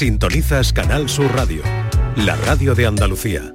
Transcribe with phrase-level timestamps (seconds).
[0.00, 1.62] Sintonizas Canal Sur Radio,
[2.16, 3.52] la radio de Andalucía.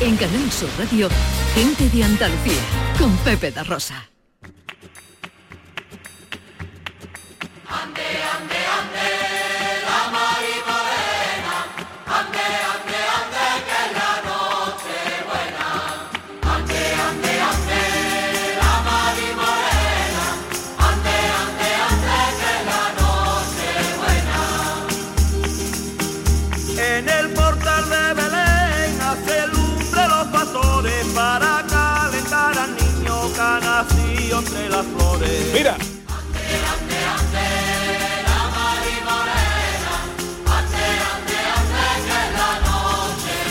[0.00, 1.10] En Canal Sur Radio,
[1.54, 2.62] gente de Andalucía,
[2.98, 4.08] con Pepe da Rosa.
[7.68, 9.23] En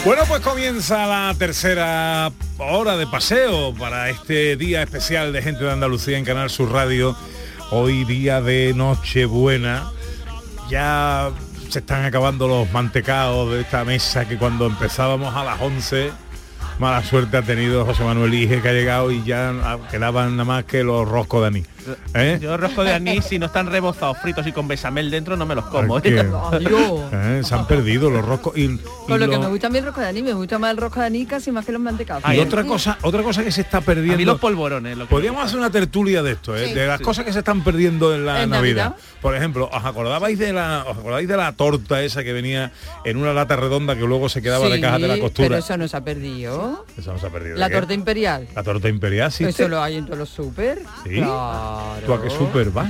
[0.06, 5.72] Bueno, pues comienza la tercera hora de paseo para este día especial de gente de
[5.72, 7.16] Andalucía en Canal Sur Radio.
[7.72, 9.90] Hoy día de Nochebuena.
[10.70, 11.32] Ya
[11.70, 16.12] se están acabando los mantecados de esta mesa que cuando empezábamos a las 11
[16.80, 20.66] mala suerte ha tenido José Manuel Ige que ha llegado y ya quedaban nada más
[20.66, 21.73] que los roscos de anís.
[22.14, 22.40] ¿Eh?
[22.42, 25.56] Yo rosco de anís, si no están rebozados, fritos y con bechamel dentro, no me
[25.56, 26.00] los como.
[26.04, 27.42] ¿Eh?
[27.44, 29.86] Se han perdido los roscos y, y Con lo que me gusta a mí el
[29.86, 32.24] rosco de anís, me gusta más el rosco de anís casi más que los mantecados.
[32.34, 34.26] y otra cosa, otra cosa que se está A mí perdiendo.
[34.26, 34.98] los polvorones.
[34.98, 36.74] Lo que Podríamos hacer una tertulia de esto, ¿eh?
[36.74, 38.90] de las cosas que se están perdiendo en la En Navidad.
[38.92, 39.04] Navidad.
[39.22, 42.72] Por ejemplo, ¿os acordabais de la os acordáis de la torta esa que venía
[43.06, 45.48] en una lata redonda que luego se quedaba de caja de la costura?
[45.50, 46.86] Pero eso no se ha perdido.
[46.98, 47.58] Eso no se ha perdido.
[47.58, 48.48] La torta imperial.
[48.56, 49.44] La torta imperial, sí.
[49.46, 50.80] Eso lo hay en todos los súper.
[51.04, 51.16] ¿Sí?
[51.16, 51.73] Claro.
[52.06, 52.90] ¿Tú a qué súper vas?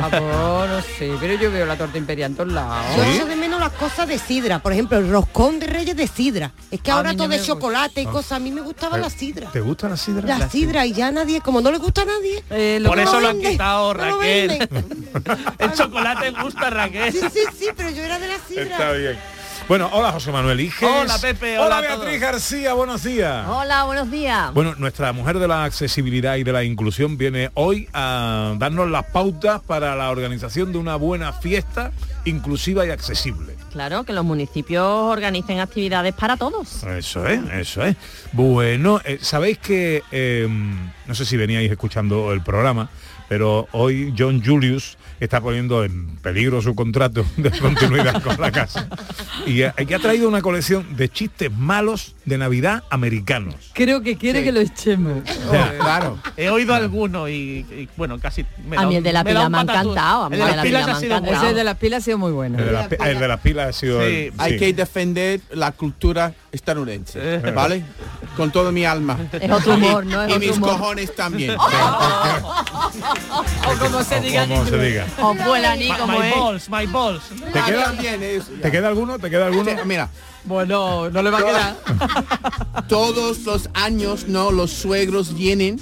[0.00, 2.96] Amor, no sé, pero yo veo la torta imperial en todos lados.
[2.96, 6.06] Yo echo de menos las cosas de sidra, por ejemplo, el roscón de reyes de
[6.06, 6.52] sidra.
[6.70, 7.54] Es que A ahora no todo me es gusta.
[7.54, 8.32] chocolate y cosas.
[8.32, 9.50] A mí me gustaba la sidra.
[9.50, 10.38] ¿Te gusta la sidra?
[10.38, 12.42] La sidra y ya nadie, como no le gusta a nadie.
[12.48, 14.50] Eh, lo Por eso no lo han quitado, no lo Raquel.
[15.58, 17.12] El chocolate gusta, Raquel.
[17.12, 18.62] Sí, sí, sí, pero yo era de la sidra.
[18.64, 19.18] Está bien.
[19.68, 20.82] Bueno, hola José Manuel Iges.
[20.82, 22.20] Hola, Pepe, hola a Beatriz todos.
[22.20, 23.46] García, buenos días.
[23.48, 24.52] Hola, buenos días.
[24.52, 29.04] Bueno, nuestra mujer de la accesibilidad y de la inclusión viene hoy a darnos las
[29.06, 31.92] pautas para la organización de una buena fiesta
[32.24, 33.56] inclusiva y accesible.
[33.72, 36.82] Claro, que los municipios organicen actividades para todos.
[36.84, 37.96] Eso es, eso es.
[38.32, 40.46] Bueno, eh, sabéis que, eh,
[41.06, 42.90] no sé si veníais escuchando el programa,
[43.28, 48.88] pero hoy John Julius está poniendo en peligro su contrato de continuidad con la casa.
[49.46, 53.54] Y ha, y ha traído una colección de chistes malos de Navidad americanos.
[53.72, 55.22] Creo que quiere que lo echemos.
[55.78, 56.18] claro.
[56.36, 57.32] He oído alguno y,
[57.70, 60.36] y, bueno, casi me A mí el de la pila me ha encantado, a mí
[60.36, 61.34] El de la pilas pila ha sido.
[61.46, 62.58] Ese de las pilas ha sido muy bueno.
[62.58, 64.00] El de, la, pi- el de las pilas ha sido...
[64.00, 64.58] Sí, el- Hay sí.
[64.58, 67.84] que defender la cultura estadounidense, ¿vale?
[68.36, 69.18] Con todo mi alma.
[69.32, 70.22] Es otro humor, ¿no?
[70.22, 70.70] Es y otro mis humor.
[70.70, 71.56] cojones también.
[73.64, 74.46] O como se diga.
[74.46, 75.06] Como se diga.
[75.20, 76.34] O vuela ni My, como my es.
[76.36, 77.22] balls, my balls.
[77.52, 77.92] ¿Te queda,
[78.62, 79.18] ¿Te queda alguno?
[79.18, 79.70] ¿Te queda alguno?
[79.84, 80.08] Mira,
[80.44, 81.76] Bueno, no le va a quedar.
[82.88, 84.50] todos los años, ¿no?
[84.50, 85.78] Los suegros vienen,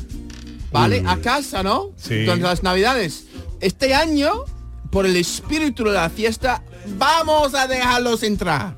[0.73, 1.03] ¿vale?
[1.07, 1.91] A casa, ¿no?
[1.97, 2.23] Sí.
[2.25, 3.27] Durante las navidades.
[3.61, 4.45] Este año,
[4.91, 6.62] por el espíritu de la fiesta,
[6.99, 8.77] vamos a dejarlos entrar.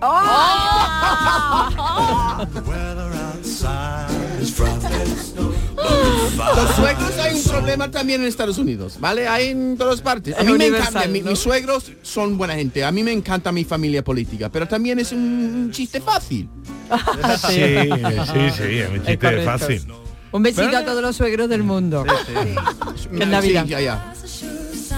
[5.84, 9.28] Los suegros hay un problema también en Estados Unidos, ¿vale?
[9.28, 10.34] Hay en todas partes.
[10.36, 11.30] A Es mí me encanta, mi- ¿no?
[11.30, 12.84] mis suegros son buena gente.
[12.84, 16.48] A mí me encanta mi familia política, pero también es un chiste fácil.
[17.48, 19.44] Sí, sí, sí, es un chiste correcto.
[19.58, 19.82] fácil.
[20.32, 22.04] Un besito Pero- a todos los suegros del mundo.
[23.12, 23.64] En Navidad.
[23.64, 24.12] Sí, ya, ya.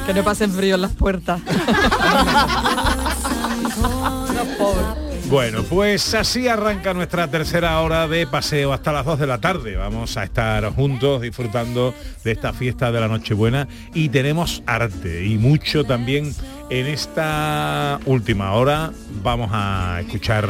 [0.07, 1.41] Que no pasen frío en las puertas.
[5.29, 9.75] Bueno, pues así arranca nuestra tercera hora de paseo hasta las 2 de la tarde.
[9.75, 11.93] Vamos a estar juntos disfrutando
[12.23, 16.33] de esta fiesta de la Nochebuena y tenemos arte y mucho también
[16.71, 18.93] en esta última hora.
[19.23, 20.49] Vamos a escuchar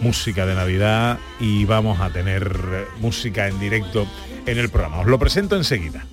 [0.00, 2.50] música de Navidad y vamos a tener
[3.00, 4.06] música en directo
[4.46, 4.98] en el programa.
[4.98, 6.04] Os lo presento enseguida.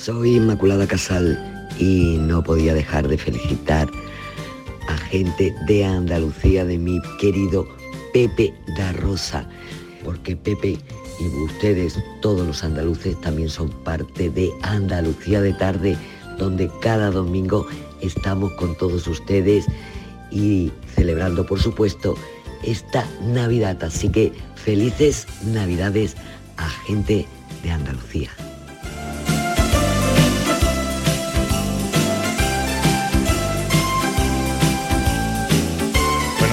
[0.00, 1.38] Soy Inmaculada Casal
[1.78, 3.86] y no podía dejar de felicitar
[4.88, 7.68] a gente de Andalucía, de mi querido
[8.14, 9.46] Pepe da Rosa,
[10.02, 10.78] porque Pepe
[11.20, 15.98] y ustedes, todos los andaluces, también son parte de Andalucía de tarde,
[16.38, 17.66] donde cada domingo
[18.00, 19.66] estamos con todos ustedes
[20.30, 22.14] y celebrando, por supuesto,
[22.62, 23.84] esta Navidad.
[23.84, 26.16] Así que felices Navidades
[26.56, 27.26] a gente
[27.62, 28.30] de Andalucía.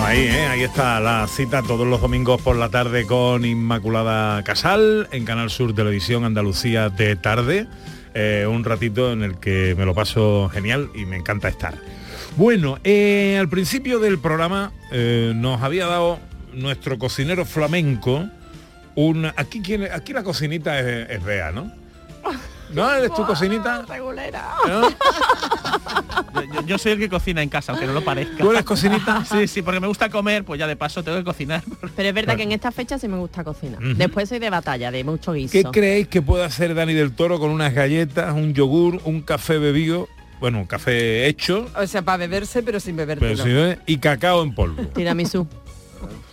[0.07, 0.47] Ahí, ¿eh?
[0.47, 5.49] ahí está la cita todos los domingos por la tarde con Inmaculada Casal en Canal
[5.49, 7.67] Sur Televisión Andalucía de tarde.
[8.13, 11.75] Eh, un ratito en el que me lo paso genial y me encanta estar.
[12.37, 16.19] Bueno, eh, al principio del programa nos había dado
[16.53, 18.29] nuestro cocinero flamenco
[18.95, 19.25] un...
[19.25, 19.61] Aquí,
[19.91, 21.69] aquí la cocinita es, es ¿no?
[22.71, 22.91] ¿No?
[22.93, 23.85] ¿Eres tu cocinita?
[24.67, 24.89] ¿No?
[24.89, 28.37] Yo, yo- yo soy el que cocina en casa, aunque no lo parezca.
[28.37, 29.23] ¿Tú eres cocinita?
[29.31, 31.63] Sí, sí, porque me gusta comer, pues ya de paso tengo que cocinar.
[31.95, 33.79] Pero es verdad que en esta fecha sí me gusta cocinar.
[33.81, 35.51] Después soy de batalla, de mucho guiso.
[35.51, 39.57] ¿Qué creéis que puede hacer Dani del Toro con unas galletas, un yogur, un café
[39.57, 40.07] bebido,
[40.39, 44.43] bueno, un café hecho, O sea, para beberse, pero sin pero si no- y cacao
[44.43, 44.81] en polvo?
[44.87, 45.47] Tiramisú.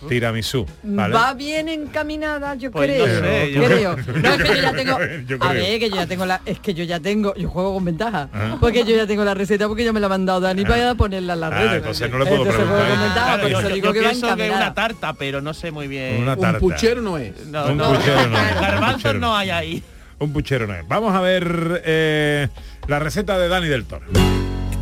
[0.07, 1.13] Tiramisú, ¿vale?
[1.15, 3.07] Va bien encaminada, yo Pues creo.
[3.07, 3.95] no sé, yo creo.
[3.95, 4.17] creo.
[4.21, 4.97] No, es que yo ya tengo.
[5.27, 6.41] Yo a ver, que yo ya tengo la.
[6.45, 7.33] Es que yo ya tengo.
[7.35, 8.29] Yo juego con ventaja.
[8.33, 8.57] Ah.
[8.59, 11.33] Porque yo ya tengo la receta porque ya me la ha mandado Dani para ponerla
[11.33, 11.73] en la Ah, red.
[11.77, 12.85] entonces no le puedo Entonces preguntar.
[12.85, 14.35] juego con ventaja, Claro, por yo, eso yo- digo yo que va pienso que es
[14.37, 14.65] encaminada.
[14.65, 16.21] una tarta, pero no sé muy bien.
[16.21, 16.59] Una Un tarta.
[16.59, 17.45] puchero no es.
[17.47, 17.93] No, un no.
[17.93, 19.83] puchero no un Garbanzos hay ahí.
[20.19, 20.87] Un puchero no es.
[20.87, 22.47] Vamos a ver eh,
[22.87, 24.05] la receta de Dani del Toro.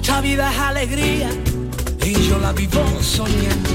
[0.01, 1.29] Esta vida es alegría
[2.05, 3.69] y yo la vivo soñando.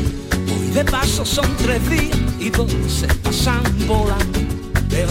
[0.79, 4.39] De paso son tres días y dos se pasan volando.
[4.93, 5.07] Eh,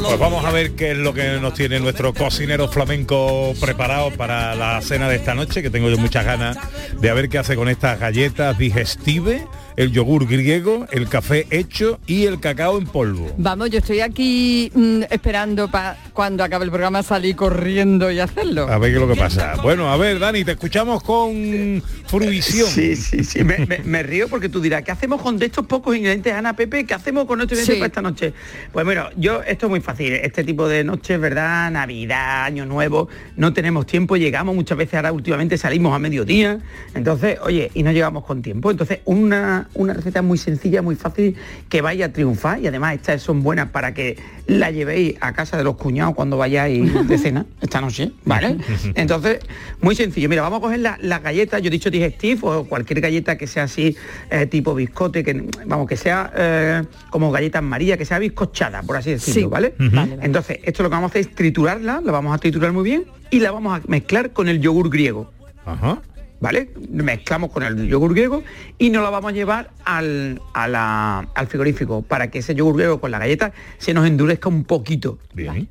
[0.00, 4.54] pues vamos a ver qué es lo que nos tiene nuestro cocinero flamenco preparado para
[4.54, 6.56] la cena de esta noche, que tengo yo muchas ganas
[7.00, 12.24] de ver qué hace con estas galletas digestive, el yogur griego, el café hecho y
[12.24, 13.30] el cacao en polvo.
[13.36, 18.68] Vamos, yo estoy aquí mm, esperando para cuando acabe el programa salir corriendo y hacerlo.
[18.68, 19.54] A ver qué es lo que pasa.
[19.62, 22.68] Bueno, a ver, Dani, te escuchamos con fruición.
[22.68, 23.44] Sí, sí, sí.
[23.44, 26.54] Me, me- me río porque tú dirás, ¿qué hacemos con de estos pocos ingredientes, Ana
[26.56, 26.86] Pepe?
[26.86, 27.80] ¿Qué hacemos con estos ingredientes Sí.
[27.80, 28.32] para esta noche?
[28.72, 30.12] Pues bueno, yo, esto es muy fácil.
[30.14, 31.70] Este tipo de noches, ¿verdad?
[31.70, 36.58] Navidad, Año Nuevo, no tenemos tiempo, llegamos muchas veces, ahora últimamente salimos a mediodía.
[36.94, 38.70] Entonces, oye, y no llegamos con tiempo.
[38.70, 41.36] Entonces, una, una receta muy sencilla, muy fácil,
[41.68, 42.60] que vaya a triunfar.
[42.60, 44.16] Y además, estas son buenas para que
[44.46, 48.56] la llevéis a casa de los cuñados cuando vayáis de cena esta noche, ¿vale?
[48.94, 49.40] Entonces,
[49.80, 50.28] muy sencillo.
[50.28, 53.46] Mira, vamos a coger la- las galletas, yo he dicho digestive o cualquier galleta que
[53.46, 53.96] sea así,
[54.30, 58.96] eh, tipo biscote, que vamos, que sea eh, como galletas María, que sea bizcochada, por
[58.96, 59.46] así decirlo, Sí.
[59.46, 59.74] ¿vale?
[59.78, 60.18] Vale, vale.
[60.22, 63.04] Entonces, esto lo que vamos a hacer es triturarla, la vamos a triturar muy bien
[63.30, 65.30] y la vamos a mezclar con el yogur griego.
[65.64, 66.00] Ajá.
[66.46, 66.70] ¿Vale?
[66.90, 68.42] Mezclamos con el yogur griego
[68.78, 72.76] y nos lo vamos a llevar al, a la- al frigorífico para que ese yogur
[72.76, 75.18] griego con la galleta se nos endurezca un poquito.
[75.34, 75.68] Bien.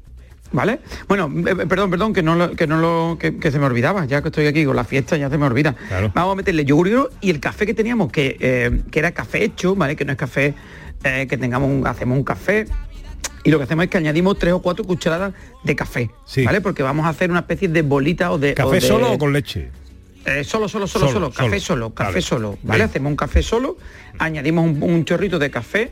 [0.51, 0.79] ¿Vale?
[1.07, 3.65] Bueno, eh, eh, perdón, perdón, que no lo, que no lo, que, que se me
[3.65, 5.73] olvidaba, ya que estoy aquí con la fiesta ya se me olvida.
[5.87, 6.11] Claro.
[6.13, 9.43] Vamos a meterle yogur griego y el café que teníamos, que, eh, que era café
[9.43, 9.95] hecho, ¿vale?
[9.95, 10.53] Que no es café
[11.03, 12.65] eh, que tengamos un, hacemos un café.
[13.43, 15.33] Y lo que hacemos es que añadimos tres o cuatro cucharadas
[15.63, 16.45] de café, Sí.
[16.45, 16.61] ¿vale?
[16.61, 18.51] Porque vamos a hacer una especie de bolita o de...
[18.53, 19.69] o ¿Café de- solo o con leche?
[20.25, 21.93] Eh, solo, solo, solo, Solo, café solo.
[21.93, 22.21] café Vale.
[22.21, 22.79] solo, ¿vale?
[22.79, 22.89] Bien.
[22.89, 23.77] Hacemos un café solo,
[24.17, 25.91] añadimos un, un chorrito de café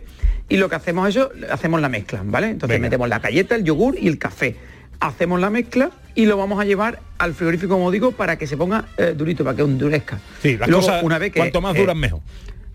[0.50, 2.48] y lo que hacemos es eso, hacemos la mezcla, ¿vale?
[2.50, 2.88] Entonces Venga.
[2.88, 4.56] metemos la galleta, el yogur y el café.
[5.00, 8.56] Hacemos la mezcla y lo vamos a llevar al frigorífico, como digo, para que se
[8.56, 10.20] ponga eh, durito, para que endurezca.
[10.42, 12.22] Sí, las Luego, cosas, una vez que, cuanto más eh, duran mejor.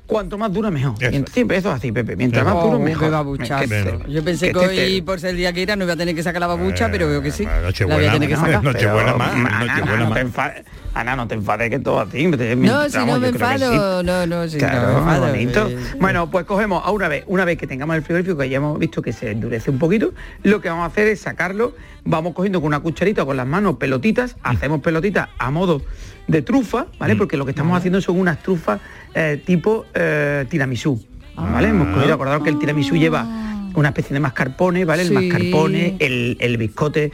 [0.09, 0.95] Cuanto más dura, mejor.
[1.01, 1.25] Eso.
[1.31, 2.17] Siempre eso es así, Pepe.
[2.17, 3.11] Mientras más duro, Oh, mejor.
[3.37, 4.07] Que- Bueno.
[4.09, 6.15] Yo pensé que que hoy, por ser el día que era, no iba a tener
[6.15, 7.43] que sacar la babucha, pero veo que sí.
[7.43, 8.65] Eh, Nochebuena, la voy a tener que sacar.
[8.65, 10.15] Nochebuena Pero, más, Ana, no más.
[10.15, 10.65] te enfades,
[10.95, 12.27] Ana, no te enfades que todo a ti.
[12.31, 13.35] te- No, si no me sí.
[13.35, 15.27] enfado, no, no, si Claro, no me enfado.
[15.29, 15.69] bonito.
[15.69, 18.57] eh, Bueno, pues cogemos a una vez, una vez que tengamos el frigorífico, que ya
[18.57, 21.75] hemos visto que se endurece un poquito, lo que vamos a hacer es sacarlo,
[22.05, 25.83] vamos cogiendo con una cucharita con las manos pelotitas, hacemos pelotitas a modo
[26.29, 27.17] de trufa, ¿vale?
[27.17, 28.81] Porque lo que estamos haciendo son unas trufas
[29.15, 31.05] eh, tipo eh, tiramisú,
[31.35, 31.69] ¿vale?
[31.69, 33.27] Hemos cogido, acordaros que el tiramisú lleva
[33.75, 35.03] una especie de mascarpone, ¿vale?
[35.03, 37.13] El mascarpone, el, el biscote,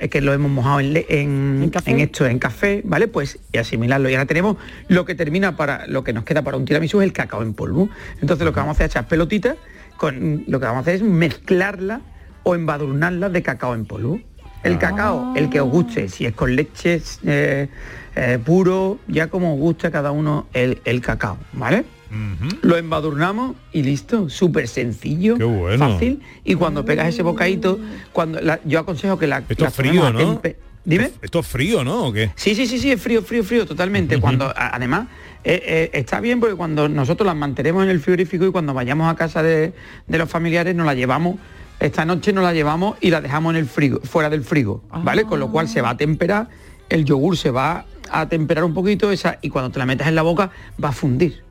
[0.00, 3.08] eh, que lo hemos mojado en, en esto, en café, ¿vale?
[3.08, 4.08] Pues y asimilarlo.
[4.10, 4.56] Y ahora tenemos
[4.88, 7.54] lo que termina para, lo que nos queda para un tiramisú es el cacao en
[7.54, 7.88] polvo.
[8.20, 9.56] Entonces lo que vamos a hacer es echar pelotitas,
[9.96, 12.00] con, lo que vamos a hacer es mezclarla
[12.42, 14.20] o embadurnarla de cacao en polvo.
[14.62, 17.68] El cacao, el que os guste, si es con leche eh,
[18.14, 21.84] eh, puro, ya como os guste a cada uno el, el cacao, ¿vale?
[22.60, 25.92] Lo embadurnamos y listo, súper sencillo, Qué bueno.
[25.92, 26.20] fácil.
[26.44, 27.80] Y cuando pegas ese bocadito,
[28.12, 30.18] cuando la- yo aconsejo que la, Esto la es frío, ¿no?
[30.18, 31.10] tempe- Dime.
[31.22, 32.06] Esto es frío, ¿no?
[32.08, 32.30] ¿O qué?
[32.34, 34.20] Sí, sí, sí, sí, es frío, frío, frío, totalmente.
[34.20, 35.06] Cuando, además,
[35.44, 39.10] eh, eh, está bien porque cuando nosotros las mantenemos en el frigorífico y cuando vayamos
[39.10, 39.72] a casa de,
[40.06, 41.36] de los familiares nos la llevamos,
[41.84, 45.24] esta noche nos la llevamos y la dejamos en el frigo, fuera del frigo, ¿vale?
[45.24, 46.48] Con lo cual se va a temperar,
[46.88, 50.14] el yogur se va a temperar un poquito esa, y cuando te la metas en
[50.14, 50.50] la boca
[50.82, 51.42] va a fundir.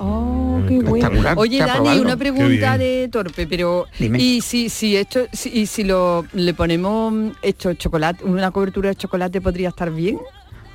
[0.00, 1.08] Oh, qué bueno.
[1.36, 4.18] Oye, Dani, una pregunta de torpe, pero Dime.
[4.20, 8.88] y si si esto si, y si lo le ponemos mm, esto chocolate, una cobertura
[8.88, 10.18] de chocolate podría estar bien?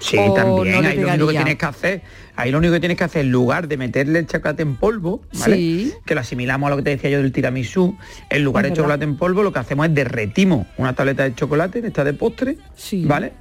[0.02, 0.82] Sí, ¿O también.
[0.82, 2.02] no ahí lo único que tienes que hacer,
[2.36, 5.22] ahí lo único que tienes que hacer, en lugar de meterle el chocolate en polvo,
[5.40, 5.56] ¿vale?
[5.56, 5.94] Sí.
[6.06, 7.96] Que lo asimilamos a lo que te decía yo del tiramisú,
[8.30, 8.84] en lugar Es de verdad.
[8.84, 12.58] chocolate en polvo, lo que hacemos es derretimos una tableta de chocolate, esta de postre,
[13.06, 13.34] ¿vale?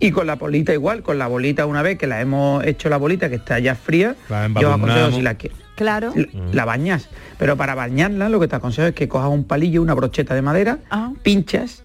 [0.00, 2.96] Y con la bolita igual, con la bolita una vez que la hemos hecho la
[2.96, 6.12] bolita, que está ya fría, La yo os aconsejo si la que Claro.
[6.16, 7.08] la, la bañas.
[7.38, 10.42] Pero para bañarla lo que te aconsejo es que cojas un palillo, una brocheta de
[10.42, 10.78] madera,
[11.22, 11.84] pinchas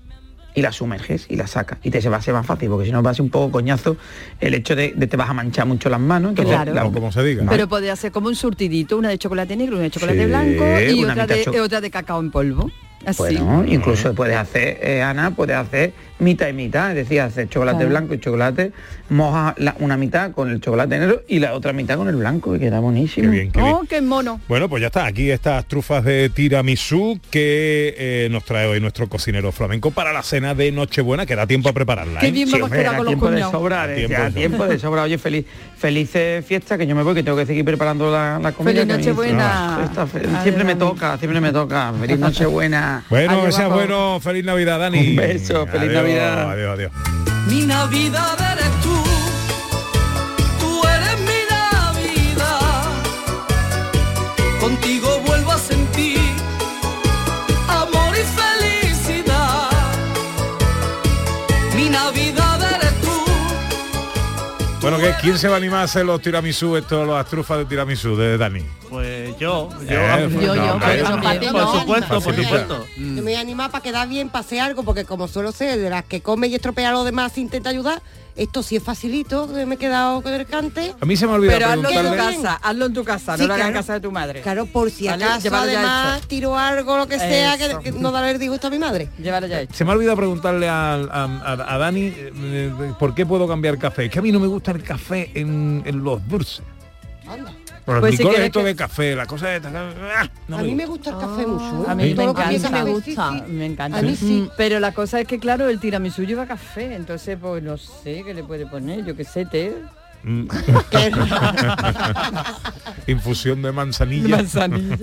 [0.56, 1.80] y la sumerges y la sacas.
[1.84, 3.30] Y te se va a ser más fácil, porque si no va a ser un
[3.30, 3.98] poco coñazo
[4.40, 6.30] el hecho de, de te vas a manchar mucho las manos.
[6.32, 6.74] Entonces, Claro.
[6.74, 7.46] la- como se diga.
[7.50, 10.64] Pero podría ser como un surtidito, una de chocolate negro, una de chocolate Sí, blanco
[10.82, 12.72] y una otra mitad de, cho- otra de cacao en polvo.
[13.06, 13.18] Así.
[13.18, 17.78] Bueno, incluso puedes hacer, eh, Ana, puedes hacer mitad y mitad, es decir, hacer chocolate
[17.80, 17.90] Claro.
[17.90, 18.72] blanco y chocolate,
[19.10, 22.56] moja la- una mitad con el chocolate negro y la otra mitad con el blanco,
[22.56, 23.30] y queda buenísimo.
[23.30, 23.74] Qué bien, qué bien.
[23.74, 24.40] Oh, qué mono.
[24.48, 29.08] Bueno, pues ya está, aquí estas trufas de tiramisú que eh, nos trae hoy nuestro
[29.10, 32.20] cocinero flamenco para la cena de Nochebuena, que da tiempo a prepararla.
[32.20, 32.32] Qué ¿eh?
[32.32, 34.32] bien vamos a Hombre, da con los tiempo de sobrar, Da eh, tiempo ya, de
[34.32, 35.06] tiempo de sobrar.
[35.06, 35.46] Oye, feliz,
[35.78, 38.74] felices fiesta, que yo me voy, que tengo que seguir preparando la, la comida.
[38.82, 39.82] Feliz Nochebuena.
[39.84, 41.94] Esta Adiós, siempre me toca, siempre me toca.
[42.00, 43.04] Feliz Nochebuena.
[43.10, 45.10] Bueno, Adiós, que sea bueno, feliz Navidad, Dani.
[45.10, 46.52] Un beso, feliz Adiós, Navidad.
[46.52, 46.92] Adiós, adiós.
[47.48, 48.93] Mi Navidad eres tú, tú
[64.84, 65.14] Bueno, ¿qué?
[65.22, 68.38] ¿quién se va a animar a hacer los tiramisú, estos, las trufas de tiramisú de
[68.38, 68.64] Dani?
[68.90, 72.22] Pues yo, yo, Eh, pues Yo, no, yo, hombre, por no, supuesto, por supuesto, por
[72.22, 72.50] facilita.
[72.60, 72.86] supuesto.
[72.98, 75.80] Yo me voy a animar para quedar bien, para hacer algo, porque como suelo ser
[75.80, 78.02] de las que come y estropea a los demás intenta ayudar,
[78.36, 80.94] esto sí es facilito, que me he quedado con el cante.
[81.00, 83.36] A mí se me ha olvidado Pero hazlo en tu casa, hazlo en tu casa,
[83.38, 83.84] Sí, no lo hagas en claro.
[83.86, 84.42] casa de tu madre.
[84.42, 87.92] Claro, por si Vale, acaso llévalo ya además tiro algo, lo que sea, que, que
[87.92, 89.10] no darle el disgusto a mi madre.
[89.20, 89.74] Llévalo ya hecho.
[89.74, 93.48] Se me ha olvidado preguntarle a, a- a- a Dani eh, eh, por qué puedo
[93.48, 94.06] cambiar café.
[94.06, 96.62] Es que a mí no me gusta el café en, en los dulces.
[97.86, 100.58] Por Pues el si licor quieres esto que- de café, la cosa esta, ah, no
[100.58, 101.10] a me mí me gusta.
[101.10, 101.86] el café mucho.
[101.90, 103.06] A mí me Todo lo que encanta, me gusta.
[103.32, 103.52] sí, sí.
[103.52, 103.98] Me encanta.
[103.98, 104.48] A mí sí.
[104.48, 108.24] Mm, Pero la cosa es que, claro, el tiramisú lleva café, entonces, pues no sé
[108.26, 109.76] qué le puede poner, yo qué sé, té.
[110.24, 110.48] Mm.
[113.08, 114.38] Infusión de manzanilla.
[114.38, 114.98] Manzanilla.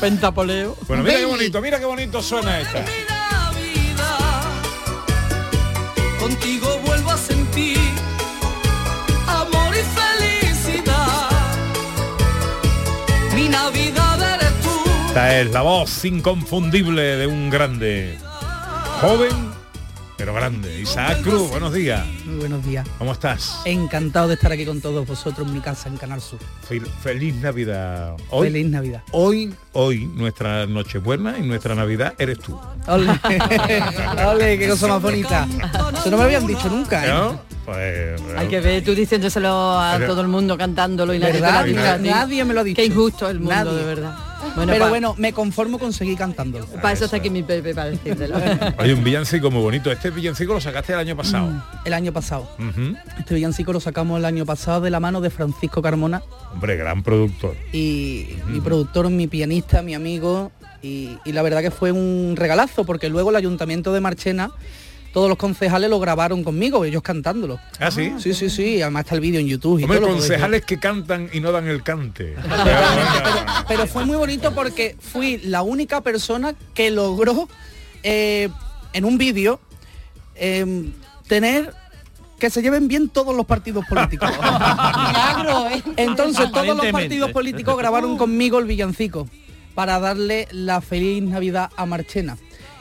[0.00, 0.76] Pentapoleo.
[0.86, 2.84] Bueno, mira qué bonito, mira qué bonito suena esta.
[6.20, 7.78] Contigo vuelvo a sentir
[15.10, 18.16] Esta es la voz inconfundible de un grande.
[19.00, 19.30] Joven,
[20.16, 20.80] pero grande.
[20.80, 22.06] Isaac Cruz, buenos días.
[22.24, 22.86] Muy buenos días.
[22.98, 23.60] ¿Cómo estás?
[23.64, 26.38] Encantado de estar aquí con todos vosotros en mi casa en Canal Sur.
[26.68, 28.14] Fel- Feliz Navidad.
[28.30, 29.02] Hoy, Feliz Navidad.
[29.10, 32.56] hoy, hoy, nuestra Nochebuena y nuestra Navidad eres tú.
[32.86, 33.08] Ole,
[34.26, 35.48] Ole, qué cosa más bonita.
[35.98, 37.04] Eso no me lo habían dicho nunca.
[37.04, 37.08] ¿eh?
[37.08, 37.40] ¿No?
[37.64, 39.50] Pues, Hay que ver tú diciéndoselo
[39.80, 41.66] a Pero- todo el mundo cantándolo y ¿Verdad?
[41.98, 42.76] Nadie me lo ha dicho.
[42.76, 43.72] Qué injusto el mundo, Nadie.
[43.74, 44.14] de verdad.
[44.56, 46.64] Bueno, Pero pa- bueno, me conformo con seguir cantando.
[46.66, 48.36] para eso está aquí mi Pepe, para decírtelo.
[48.78, 49.90] Oye, un villancico muy bonito.
[49.92, 51.46] Este villancico lo sacaste el año pasado.
[51.48, 52.48] Mm, El año pasado.
[53.18, 57.02] Este villancico lo sacamos el año pasado de la mano de Francisco Carmona Hombre, gran
[57.02, 57.54] productor.
[57.72, 60.50] y mi productor, mi pianista, mi amigo.
[60.82, 64.50] Y, y la verdad que fue un regalazo porque luego el ayuntamiento de Marchena,
[65.12, 67.58] todos los concejales lo grabaron conmigo, ellos cantándolo.
[67.78, 68.12] ¿Ah, sí?
[68.18, 69.80] Sí, sí, sí, además está el vídeo en YouTube.
[69.80, 70.38] y Hombre, todo lo podéis ver.
[70.38, 72.36] concejales que cantan y no dan el cante.
[73.68, 77.48] Pero fue muy bonito porque fui la única persona que logró
[78.02, 78.48] eh,
[78.92, 79.60] en un vídeo
[80.36, 80.90] eh,
[81.26, 81.74] tener
[82.38, 84.30] que se lleven bien todos los partidos políticos.
[84.40, 85.82] Milagro, ¿eh?
[85.96, 89.28] Entonces todos los partidos políticos grabaron conmigo el villancico
[89.74, 92.36] para darle la feliz Navidad a Marchena.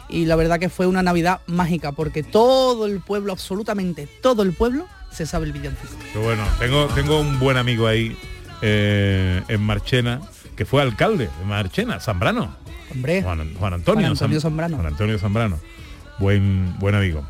[0.10, 4.54] Y la verdad que fue una Navidad mágica porque todo el pueblo, absolutamente todo el
[4.54, 5.94] pueblo, se sabe el villancico.
[6.14, 8.18] Pero bueno, tengo, tengo un buen amigo ahí
[8.62, 10.22] eh, en Marchena,
[10.56, 12.56] que fue alcalde de Marchena, Zambrano.
[12.92, 14.76] Hombre, Juan, Juan Antonio, Juan Antonio Zam- Zambrano.
[14.78, 15.60] Juan Antonio Zambrano.
[16.18, 17.24] Buen, buen amigo.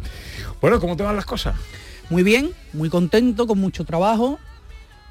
[0.62, 1.56] Bueno, ¿cómo te van las cosas?
[2.10, 4.40] muy bien, muy contento, con mucho trabajo,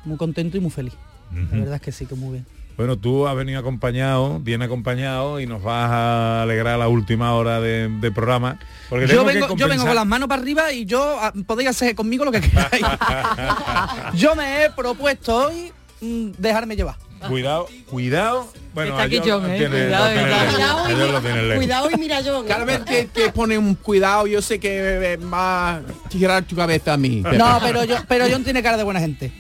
[0.05, 0.95] muy contento y muy feliz.
[1.53, 2.47] La verdad es que sí, que muy bien.
[2.79, 7.61] Bueno, tú has venido acompañado, bien acompañado y nos vas a alegrar la última hora
[7.61, 8.57] de, de programa.
[8.89, 11.19] Porque Yo tengo que vengo, yo vengo compensar- con las manos para arriba y yo
[11.21, 12.85] ah, podéis hacer conmigo lo que queráis.
[14.15, 16.95] yo me he propuesto hoy mm, dejarme llevar.
[17.29, 18.47] Cuidado, cuidado.
[18.75, 19.67] Bueno, Está aquí John, ¿eh?
[19.69, 20.89] Cuidado, lo cuidado.
[20.89, 21.19] lejos.
[21.19, 21.57] Cuidado y, mira, lejos.
[21.57, 22.45] cuidado y mira yo.
[22.47, 26.55] Cada vez que, que pone un cuidado, yo sé que eh, va a tirar tu
[26.55, 27.25] cabeza a mí.
[27.37, 29.33] No, pero yo, pero John tiene cara de buena gente.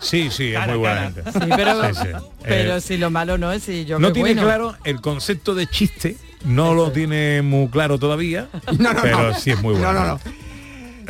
[0.00, 1.12] Sí, sí, es muy buena cara.
[1.12, 1.32] gente.
[1.32, 2.08] Sí, pero, Sí, sí.
[2.42, 4.42] pero Eh, si lo malo no es si yo no tiene bueno.
[4.42, 8.48] claro el concepto de chiste, no lo tiene muy claro todavía,
[8.78, 9.38] No, no, pero no.
[9.38, 9.92] sí es muy bueno.
[9.92, 10.20] No, no, no.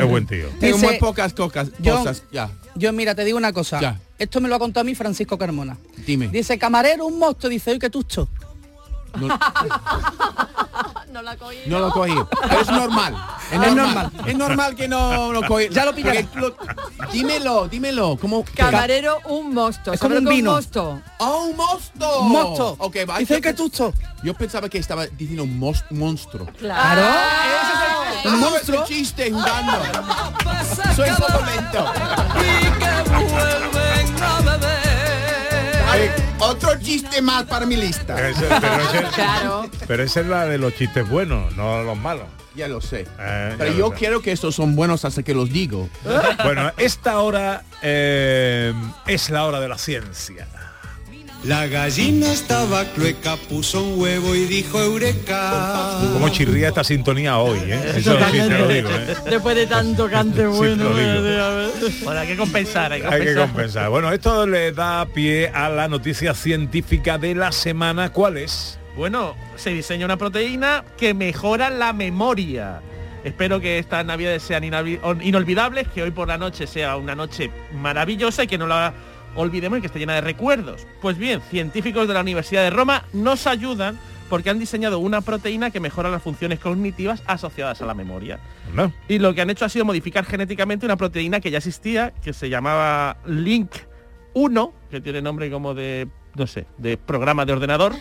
[0.02, 0.48] Es buen tío.
[0.60, 2.22] Tengo Dice- muy pocas cocas, Yo- cosas.
[2.30, 3.80] Ya, Yo, mira, te digo una cosa.
[3.80, 3.98] Ya.
[4.18, 5.76] Esto me lo ha contado a mí Francisco Carmona.
[6.06, 6.28] dime.
[6.28, 7.48] Dice, camarero, un monstruo.
[7.50, 8.28] Dice, oye, qué tucho.
[11.12, 11.56] No la cogí.
[11.66, 12.12] No lo cogí.
[12.42, 13.16] Pero es normal.
[13.50, 13.74] Es normal.
[13.76, 14.12] normal.
[14.26, 15.68] Es normal que no lo cogí.
[15.70, 16.28] Ya lo pillaré.
[17.10, 18.18] Dímelo, dímelo.
[18.20, 18.44] ¿Cómo?
[18.54, 19.94] Camarero, un mosto.
[19.94, 20.52] Es como ¿Sabes un que es vino.
[20.52, 21.00] mosto?
[21.18, 22.20] ¡Oh, un mosto!
[22.20, 22.76] Un mosto.
[22.80, 23.18] Ok, va.
[23.18, 23.94] Dice, tucho.
[24.22, 26.46] yo pensaba que estaba diciendo un monstruo.
[26.58, 27.00] Claro.
[28.26, 28.50] Un Un monstruo.
[28.50, 28.82] monstruo.
[28.82, 29.72] Es chiste jugando.
[30.94, 31.16] Soy un
[36.38, 38.14] otro chiste más para mi lista.
[38.14, 39.70] Pero ese- pero ese- Claro.
[39.86, 42.24] pero esa es la de los chistes buenos, no los malos.
[42.54, 43.06] Ya lo sé.
[43.18, 43.96] Eh, Pero yo sé.
[43.96, 45.90] quiero que estos son buenos hasta que los digo.
[46.42, 48.72] Bueno, esta hora eh,
[49.06, 50.46] es la hora de la ciencia.
[51.46, 56.00] La gallina estaba clueca, puso un huevo y dijo eureka.
[56.12, 57.92] Cómo chirría esta sintonía hoy, ¿eh?
[57.96, 59.14] Eso sí te lo digo, ¿eh?
[59.30, 60.76] Después de tanto cante Sí, bueno.
[60.88, 61.26] te lo digo.
[61.28, 61.70] eh, a ver.
[62.02, 63.34] Bueno, hay que compensar, hay que Hay compensar.
[63.34, 63.88] que compensar.
[63.90, 68.10] Bueno, esto le da pie a la noticia científica de la semana.
[68.12, 68.78] ¿Cuál es?
[68.96, 72.80] Bueno, se diseña una proteína que mejora la memoria.
[73.22, 78.44] Espero que estas navidades sean inolvidables, que hoy por la noche sea una noche maravillosa
[78.44, 78.92] y que no la
[79.36, 80.86] olvidemos que esté llena de recuerdos.
[81.00, 85.70] Pues bien, científicos de la Universidad de Roma nos ayudan porque han diseñado una proteína
[85.70, 88.40] que mejora las funciones cognitivas asociadas a la memoria.
[88.74, 88.92] ¿No?
[89.08, 92.32] Y lo que han hecho ha sido modificar genéticamente una proteína que ya existía, que
[92.32, 93.70] se llamaba Link
[94.34, 97.94] 1, que tiene nombre como de, no sé, de programa de ordenador.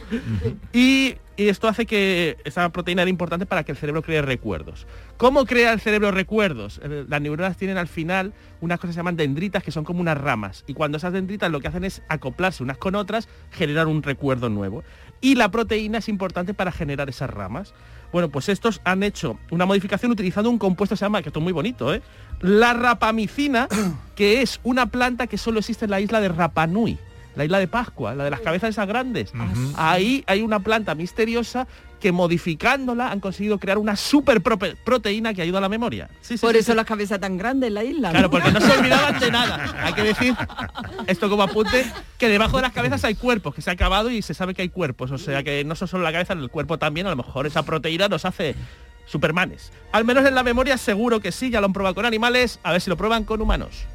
[0.73, 4.85] y, y esto hace que esa proteína era importante para que el cerebro cree recuerdos.
[5.17, 6.79] ¿Cómo crea el cerebro recuerdos?
[6.83, 10.01] Eh, Las neuronas tienen al final unas cosas que se llaman dendritas, que son como
[10.01, 10.63] unas ramas.
[10.67, 14.49] Y cuando esas dendritas lo que hacen es acoplarse unas con otras, generar un recuerdo
[14.49, 14.83] nuevo.
[15.21, 17.73] Y la proteína es importante para generar esas ramas.
[18.11, 21.39] Bueno, pues estos han hecho una modificación utilizando un compuesto que se llama, que esto
[21.39, 22.01] es muy bonito, ¿eh?
[22.39, 23.67] La rapamicina,
[24.15, 26.97] que es una planta que solo existe en la isla de Rapa Nui,
[27.35, 29.31] la isla de Pascua, la de las cabezas esas grandes.
[29.75, 31.67] Ahí hay una planta misteriosa
[31.99, 36.09] que modificándola han conseguido crear una super proteína que ayuda a la memoria.
[36.21, 36.75] Sí, sí, Por sí, eso sí.
[36.75, 38.11] las cabezas tan grandes en la isla.
[38.11, 38.31] Claro, ¿no?
[38.31, 39.75] porque no se olvidaban de nada.
[39.83, 40.35] Hay que decir,
[41.07, 41.85] esto como apunte,
[42.17, 44.61] que debajo de las cabezas hay cuerpos, que se ha acabado y se sabe que
[44.61, 45.09] hay cuerpos.
[45.11, 47.47] O sea que no son solo la cabeza, en el cuerpo también, a lo mejor
[47.47, 48.55] esa proteína nos hace
[49.05, 49.71] supermanes.
[49.91, 52.71] Al menos en la memoria seguro que sí, ya lo han probado con animales, a
[52.71, 53.85] ver si lo prueban con humanos.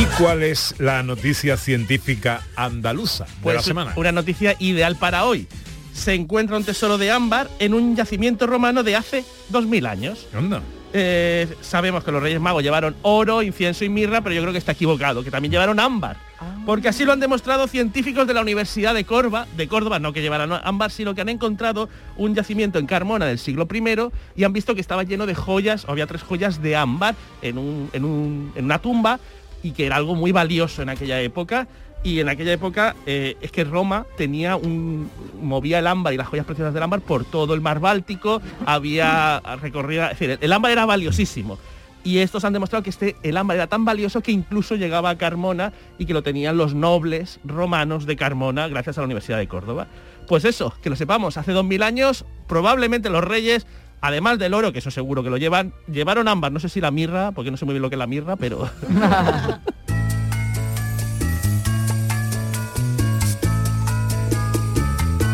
[0.00, 3.92] ¿Y cuál es la noticia científica andaluza de Pues la semana?
[3.96, 5.46] una noticia ideal para hoy.
[5.92, 10.26] Se encuentra un tesoro de ámbar en un yacimiento romano de hace 2000 años.
[10.36, 10.62] Onda.
[10.92, 14.58] Eh, sabemos que los Reyes Magos llevaron oro, incienso y mirra, pero yo creo que
[14.58, 16.16] está equivocado, que también llevaron ámbar.
[16.64, 20.22] Porque así lo han demostrado científicos de la Universidad de Córdoba, de Córdoba, no que
[20.22, 24.52] llevaran ámbar, sino que han encontrado un yacimiento en Carmona del siglo I y han
[24.54, 28.52] visto que estaba lleno de joyas, había tres joyas de ámbar en, un- en un-
[28.56, 29.20] en una tumba
[29.62, 31.68] y que era algo muy valioso en aquella época.
[32.02, 36.28] Y en aquella época eh, es que Roma tenía un movía el ámbar y las
[36.28, 40.72] joyas preciosas del ámbar por todo el mar Báltico, había recorrido, es decir, el ámbar
[40.72, 41.58] era valiosísimo.
[42.02, 45.18] Y estos han demostrado que este, el ámbar era tan valioso que incluso llegaba a
[45.18, 49.48] Carmona y que lo tenían los nobles romanos de Carmona gracias a la Universidad de
[49.48, 49.86] Córdoba.
[50.26, 53.66] Pues eso, que lo sepamos, hace 2000 años probablemente los reyes,
[54.00, 56.90] además del oro, que eso seguro que lo llevan, llevaron ámbar, no sé si la
[56.90, 58.70] mirra, porque no sé muy bien lo que es la mirra, pero...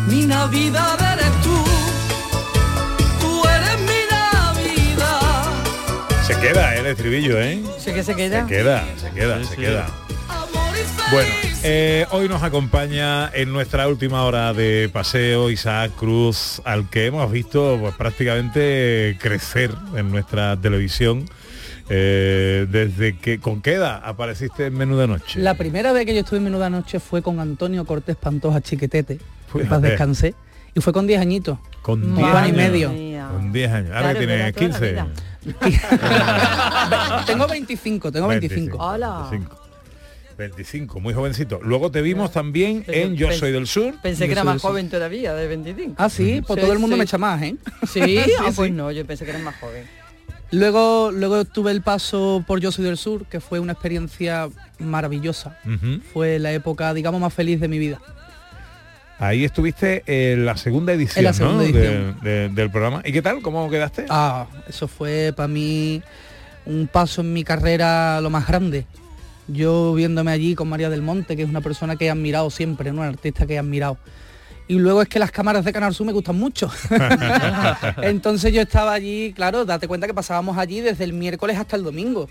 [0.07, 1.65] Mi Navidad eres tú,
[3.19, 5.43] tú eres mi Navidad.
[6.25, 6.79] Se queda ¿eh?
[6.79, 7.61] el estribillo, ¿eh?
[7.77, 8.43] Sí que se queda.
[8.43, 9.85] Se queda, se queda, se queda.
[11.11, 11.29] Bueno,
[11.69, 17.29] eh, hoy nos acompaña en nuestra última hora de paseo Isaac Cruz, al que hemos
[17.29, 21.25] visto pues, prácticamente crecer en nuestra televisión.
[21.89, 25.39] eh, desde que con qué edad apareciste en menú de noche.
[25.39, 29.19] La primera vez que yo estuve en Menuda Noche fue con Antonio Cortés Pantoja Chiquetete,
[29.53, 30.35] que paz descansé,
[30.75, 31.59] y fue con 10 añitos.
[31.81, 32.55] Con un 10 año y años.
[32.57, 33.29] medio.
[33.31, 33.91] Con 10 años.
[33.91, 34.91] Ahora Claro, que tienes toda la 15.
[34.91, 35.07] vida.
[37.25, 38.77] tengo 25, tengo 25.
[38.77, 39.27] Hola.
[39.31, 39.66] 25.
[40.37, 41.59] 25, muy jovencito.
[41.63, 43.95] Luego te vimos también en Yo Soy del Sur.
[44.01, 45.95] Pensé que era más joven todavía, de 25.
[45.97, 46.99] Ah, sí, pues Sí, todo el mundo sí.
[46.99, 47.55] me echa más, ¿eh?
[47.91, 48.19] ¿Sí?
[48.39, 48.53] ah, sí.
[48.55, 49.85] pues no, yo pensé que eras más joven.
[50.51, 54.47] Luego, luego tuve el paso por Yo Soy del Sur, que fue una experiencia
[54.79, 55.57] maravillosa.
[56.13, 57.99] Fue la época, digamos, más feliz de mi vida.
[59.19, 61.69] Ahí estuviste en la segunda edición, En la segunda ¿no?
[61.69, 62.17] edición.
[62.21, 63.01] De- de- del programa.
[63.03, 63.41] ¿Y qué tal?
[63.41, 64.05] ¿Cómo quedaste?
[64.09, 66.01] Ah, eso fue para mí
[66.65, 68.85] un paso en mi carrera lo más grande.
[69.47, 72.91] Yo viéndome allí con María del Monte, que es una persona que he admirado siempre,
[72.91, 72.99] ¿no?
[73.01, 73.97] Una artista que he admirado.
[74.69, 76.69] Y luego es que las cámaras de Canal Sur me gustan mucho.
[78.01, 81.83] Entonces yo estaba allí, claro, date cuenta que pasábamos allí desde el miércoles hasta el
[81.83, 82.27] domingo.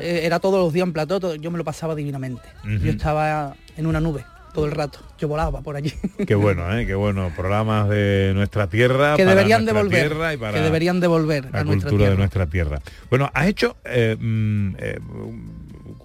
[0.00, 2.42] Eh, era todos los días en plató, todo- yo me lo pasaba divinamente.
[2.82, 4.98] Yo estaba en una nube todo el rato.
[5.18, 5.92] Yo volaba por allí.
[6.26, 6.86] Qué bueno, ¿eh?
[6.86, 7.30] Qué bueno.
[7.36, 9.14] Programas de nuestra tierra.
[9.14, 10.08] que deberían de nuestra volver.
[10.08, 12.10] tierra y para Que deberían de volver la a nuestra cultura tierra.
[12.10, 12.80] de nuestra tierra.
[13.10, 14.98] Bueno, has hecho, eh, mm, eh,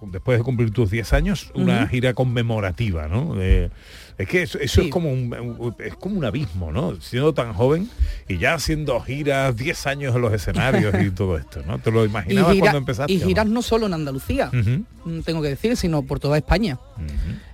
[0.04, 3.36] después de cumplir tus 10 años, una gira conmemorativa, ¿no?
[3.42, 4.88] Es que eso, eso Sí.
[4.88, 7.00] es, como un, es como un abismo, ¿no?
[7.02, 7.90] Siendo tan joven
[8.28, 11.80] y ya haciendo giras, 10 años en los escenarios y todo esto, ¿no?
[11.80, 13.14] ¿Te lo imaginabas gira- cuando empezaste?
[13.14, 13.28] y o no?
[13.28, 16.78] giras no solo en Andalucía, mm, tengo que decir, sino por toda España.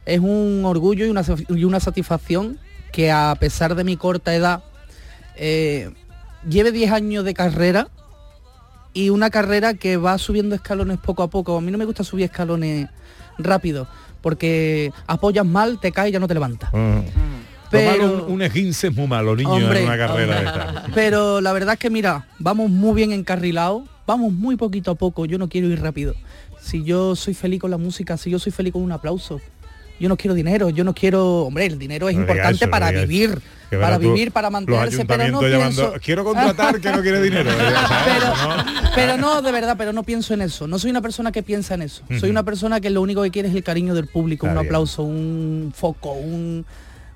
[0.06, 2.58] Es un orgullo y una, y una satisfacción
[2.92, 4.64] que a pesar de mi corta edad,
[5.36, 5.92] eh,
[6.50, 7.90] lleve 10 años de carrera
[8.93, 11.58] y una carrera que va subiendo escalones poco a poco.
[11.58, 12.89] A mí no me gusta subir escalones
[13.38, 13.88] rápido,
[14.21, 16.69] porque apoyas mal, te caes y ya no te levantas.
[16.73, 17.02] Ah.
[17.69, 20.86] Pero- un, un esguince es muy malo, niño, Hombre, en una carrera.
[20.95, 25.26] Pero la verdad es que mira, vamos muy bien encarrilados, vamos muy poquito a poco,
[25.26, 26.15] yo no quiero ir rápido.
[26.62, 29.41] Si yo soy feliz con la música, si yo soy feliz con un aplauso,
[30.00, 32.92] yo no quiero dinero, yo no quiero, hombre, el dinero es No importante eso, para
[32.92, 35.94] vivir, para tú vivir, para mantenerse, pero no llamando, pienso...
[36.04, 37.50] quiero contratar que no quiere dinero.
[38.06, 38.34] pero,
[38.96, 40.68] pero no, de verdad, pero no pienso en eso.
[40.68, 42.04] No soy una persona que piensa en eso.
[42.20, 44.64] Soy una persona que lo único que quiere es el cariño del público, Está un
[44.64, 44.70] bien.
[44.70, 46.66] aplauso, un foco, un,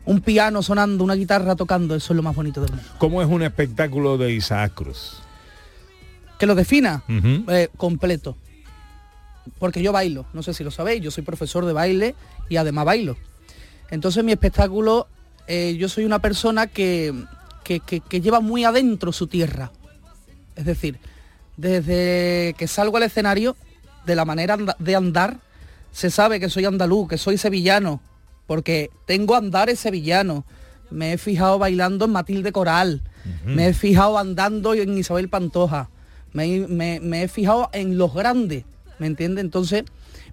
[0.06, 1.96] un piano sonando, una guitarra tocando.
[1.96, 2.86] Eso es lo más bonito del mundo.
[2.98, 5.22] ¿Cómo es un espectáculo de Isaac Cruz?
[6.40, 8.36] Que lo defina eh, completo.
[9.60, 12.16] Porque yo bailo, no sé si lo sabéis, yo soy profesor de baile
[12.50, 13.18] y además bailo.
[13.90, 15.08] Entonces mi espectáculo,
[15.48, 17.14] eh, yo soy una persona que,
[17.64, 19.72] que, que- que lleva muy adentro su tierra.
[20.56, 21.00] Es decir,
[21.58, 23.56] desde que salgo al escenario,
[24.06, 25.40] de la manera de andar,
[25.92, 28.02] se sabe que soy andaluz, que soy sevillano,
[28.48, 30.44] porque tengo andares sevillanos.
[30.90, 33.02] Me he fijado bailando en Matilde Coral,
[33.46, 35.90] me he fijado andando en Isabel Pantoja,
[36.34, 38.66] me, me- me he fijado en los grandes,
[39.02, 39.42] ¿me entiende?
[39.42, 39.84] Entonces,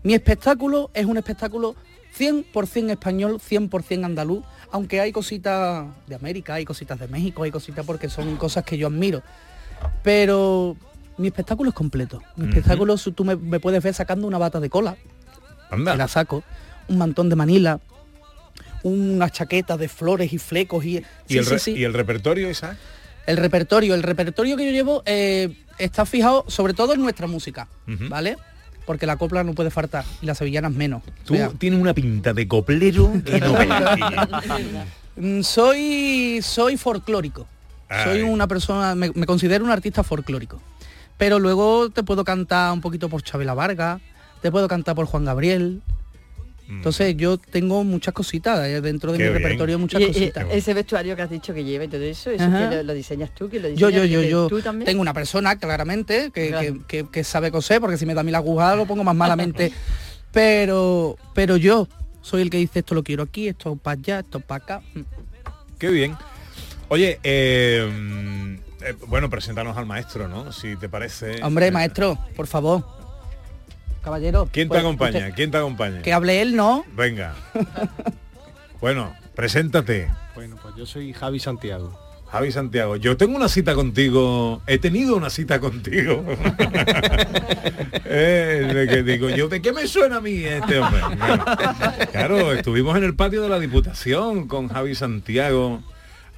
[0.03, 1.75] mi espectáculo es un espectáculo
[2.19, 7.87] 100% español, 100% andaluz, aunque hay cositas de América, hay cositas de México, hay cositas
[7.87, 9.23] porque son cosas que yo admiro.
[10.03, 10.77] Pero
[11.17, 12.23] mi espectáculo es completo.
[12.37, 14.99] Mi espectáculo, tú me, me puedes ver sacando una bata de cola,
[15.71, 15.93] Anda.
[15.93, 16.45] que la saco,
[16.89, 17.81] un mantón de Manila,
[18.83, 21.71] una chaqueta de flores y flecos y, ¿Y, sí, el sí.
[21.73, 22.77] ¿Y el repertorio, Isaac?
[23.27, 27.67] El repertorio, el repertorio que yo llevo eh, está fijado sobre todo en nuestra música.
[27.87, 28.37] ¿vale?
[28.89, 31.03] Porque la copla no puede faltar y las sevillanas menos.
[31.27, 33.55] Tú O sea, tienes una pinta de coplero que no
[35.17, 37.47] mm, soy soy folclórico.
[38.03, 40.63] Soy una persona, me, me considero un artista folclórico.
[41.19, 44.01] Pero luego te puedo cantar un poquito por Chabela Vargas,
[44.41, 45.83] te puedo cantar por Juan Gabriel.
[46.69, 49.43] Entonces yo tengo muchas cositas eh, dentro de Qué mi bien.
[49.43, 50.47] repertorio, muchas Y, eh, cositas.
[50.51, 53.31] ese vestuario que has dicho que lleva y todo eso, eso que lo, lo diseñas
[53.35, 54.85] tú, que lo Yo, yo, diseñas yo, que yo tú también.
[54.85, 56.75] tengo una persona claramente que, Claro.
[56.87, 59.03] que- que- que sabe coser, porque si me da a mí la aguja lo pongo
[59.03, 59.73] más malamente.
[60.33, 61.89] pero, pero yo
[62.21, 64.83] soy el que dice esto lo quiero aquí, esto para allá, esto para acá.
[65.79, 66.17] Qué bien.
[66.89, 70.53] Oye, eh, mm, eh, bueno, preséntanos al maestro, ¿no?
[70.53, 71.43] Si te parece.
[71.43, 72.98] Hombre, maestro, por favor.
[74.09, 74.49] Caballero.
[74.51, 75.19] ¿Quién te pues, acompaña?
[75.19, 76.01] usted- ¿Quién te acompaña?
[76.01, 76.83] Que hable él, ¿no?
[76.97, 77.35] Venga.
[78.81, 80.09] bueno, preséntate.
[80.35, 81.99] Bueno, pues yo soy Javi Santiago.
[82.31, 86.25] Javi Santiago, yo tengo una cita contigo, he tenido una cita contigo.
[88.11, 91.03] Eh, de que digo yo, ¿de qué me suena a mí este hombre?
[91.19, 91.45] Bueno,
[92.11, 95.83] claro, estuvimos en el patio de la Diputación con Javi Santiago.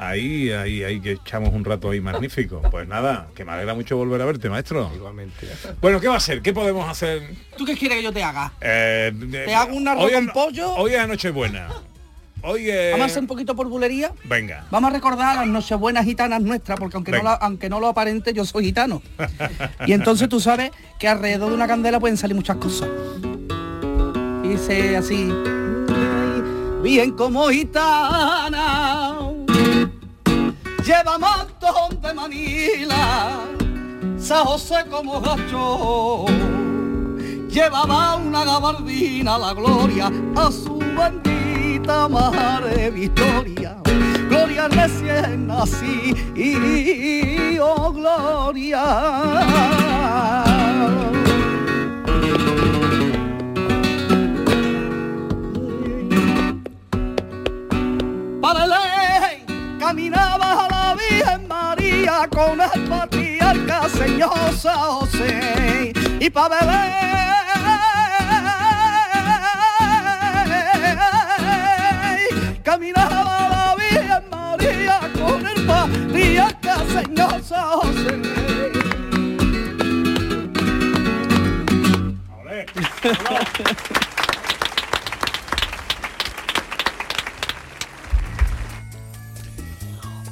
[0.03, 2.63] Ahí, ahí, ahí que echamos un rato ahí magnífico.
[2.71, 4.91] Pues nada, que me alegra mucho volver a verte, maestro.
[4.95, 5.47] Igualmente.
[5.83, 6.41] Bueno, ¿qué va a ser?
[6.41, 7.23] ¿Qué podemos hacer?
[7.59, 8.51] ¿Tú qué quieres que yo te haga?
[8.63, 10.73] Eh, ¿Te hago un arroz hoy con pollo?
[10.77, 11.69] Hoy es Nochebuena.
[12.43, 12.93] Hoy es...
[12.93, 14.13] Vamos a hacer un poquito por bulería.
[14.25, 14.65] Venga.
[14.71, 18.33] Vamos a recordar las nochebuenas gitanas nuestras, porque aunque no, la- aunque no lo aparente,
[18.33, 19.03] yo soy gitano.
[19.87, 22.89] Y entonces tú sabes que alrededor de una candela pueden salir muchas cosas.
[24.45, 25.31] Y dice así,
[26.83, 29.19] bien como gitana,
[30.83, 33.45] lleva mantón de Manila,
[34.19, 36.27] San José como gacho,
[37.49, 43.77] llevaba una gabardina la gloria a su bendita madre Victoria.
[44.29, 46.15] Gloria recién nací,
[47.61, 49.80] oh gloria.
[64.19, 67.11] yo José y pa' beber.
[72.63, 76.77] Caminaba la Virgen María con el patriarca
[77.15, 78.21] yo José.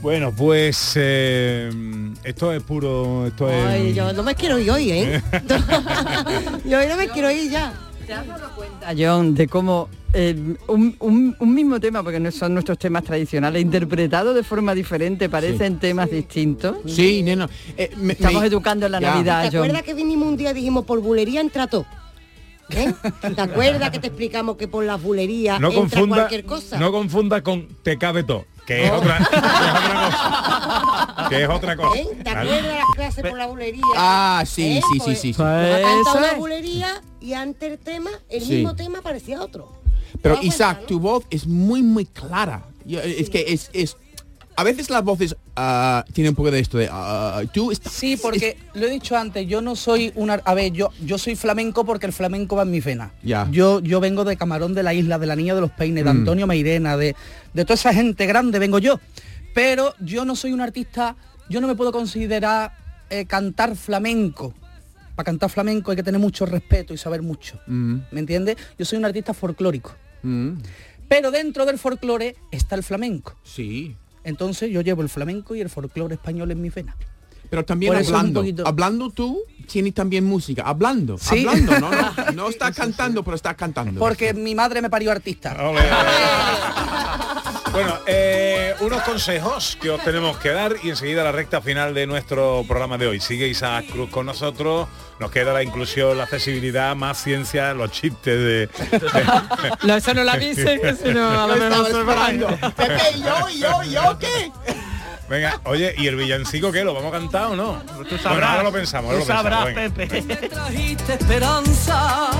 [0.01, 1.98] Bueno, pues eh
[2.29, 3.65] esto es puro, esto es.
[3.67, 5.23] Ay, yo no me quiero ir hoy, ¿eh?
[6.65, 7.73] yo hoy no me quiero ir ya.
[8.07, 10.35] ¿Te has dado cuenta, John, de cómo eh,
[10.69, 15.29] un, un- un mismo tema, porque no son nuestros temas tradicionales, interpretados de forma diferente,
[15.29, 16.77] parecen temas distintos?
[16.87, 17.49] Sí, neno.
[17.77, 19.11] Eh, me- Estamos me- educando en la Ya.
[19.15, 19.65] Navidad, ¿Te John.
[19.67, 21.85] acuerdas que vinimos un día y dijimos por bulería entra todo?
[22.71, 22.93] ¿Eh?
[23.35, 26.79] ¿Te acuerdas que te explicamos que por las bulerías No entra confunda, cualquier cosa?
[26.79, 31.29] no confunda con te cabe todo, que es otra, que es otra cosa.
[31.29, 31.99] Que es otra cosa.
[31.99, 32.09] ¿Eh?
[32.23, 33.83] ¿Te acuerdas de las clases por la bulería?
[33.97, 34.81] Ah, sí, ¿Eh?
[34.83, 35.43] sí, sí, Pues, sí, sí.
[35.43, 36.37] ha Pues una es.
[36.39, 38.53] bulería y antes el tema, el Sí.
[38.57, 39.73] mismo tema parecía otro.
[40.23, 42.65] Pero ¿Te das Isaac, cuenta, tu voz es muy, muy clara.
[42.85, 43.97] Yo- Es que es, es...
[44.59, 46.89] A veces las voces ah, tienen un poco de esto de...
[46.91, 47.93] ah, tú estás...
[47.93, 50.35] Sí, porque lo he dicho antes, yo no soy una...
[50.45, 53.13] A ver, yo, yo soy flamenco porque el flamenco va en mi vena.
[53.23, 53.47] Ya.
[53.53, 56.13] Yo, yo vengo de Camarón de la Isla, de la Niña de los Peines, de
[56.13, 56.17] Mm.
[56.17, 57.15] Antonio Mairena, de,
[57.55, 58.99] de toda esa gente grande vengo yo.
[59.55, 61.15] Pero yo no soy un artista,
[61.49, 62.73] yo no me puedo considerar
[63.11, 64.55] eh, cantar flamenco.
[65.15, 67.61] Para cantar flamenco hay que tener mucho respeto y saber mucho.
[67.69, 68.57] Mm, ¿Me entiendes?
[68.77, 69.95] Yo soy un artista folclórico.
[70.25, 70.51] mm,
[71.09, 73.37] Pero dentro del folclore está el flamenco.
[73.45, 73.95] sí.
[74.25, 76.97] Entonces yo llevo el flamenco y el folclore español en mi vena.
[77.51, 78.41] Pero también Por hablando.
[78.41, 80.63] poquito- Hablando tú, tienes también música.
[80.67, 81.17] Hablando.
[81.17, 81.47] Sí.
[81.47, 83.99] Hablando, no, no, no estás cantando, pero estás cantando.
[83.99, 85.57] Porque mi madre me parió artista.
[87.73, 92.07] Bueno, eh, unos consejos que os tenemos que dar y enseguida la recta final de
[92.07, 93.21] nuestro programa de hoy.
[93.21, 98.39] Sigue Isaac Cruz con nosotros, nos queda la inclusión, la accesibilidad, más ciencia, los chistes
[98.39, 98.69] de...
[99.83, 102.49] No, eso no la dice, que si no, a lo esperando.
[102.77, 104.51] Pepe, yo, yo, yo, ¿qué?
[105.29, 106.85] Venga, oye, ¿y el villancico qué?
[106.85, 107.83] ¿Lo vamos a cantar o no?
[108.09, 109.91] Tú sabrás, Bueno, ahora lo pensamos, ahora tú lo pensamos, sabrás.
[109.91, 110.49] Pepe.
[110.49, 112.31] trajiste esperanza,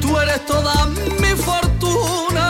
[0.00, 2.49] tú eres toda mi fortuna.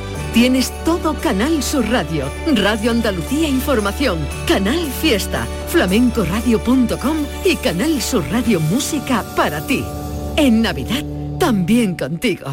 [0.33, 4.17] Tienes todo Canal Sur Radio, Radio Andalucía Información,
[4.47, 9.83] Canal Fiesta, flamencoradio.com y Canal Sur Radio Música para ti.
[10.37, 11.03] En Navidad,
[11.37, 12.45] también contigo.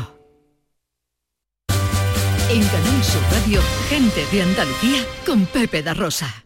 [2.50, 6.44] En Canal Sur Radio, gente de Andalucía con Pepe da Rosa.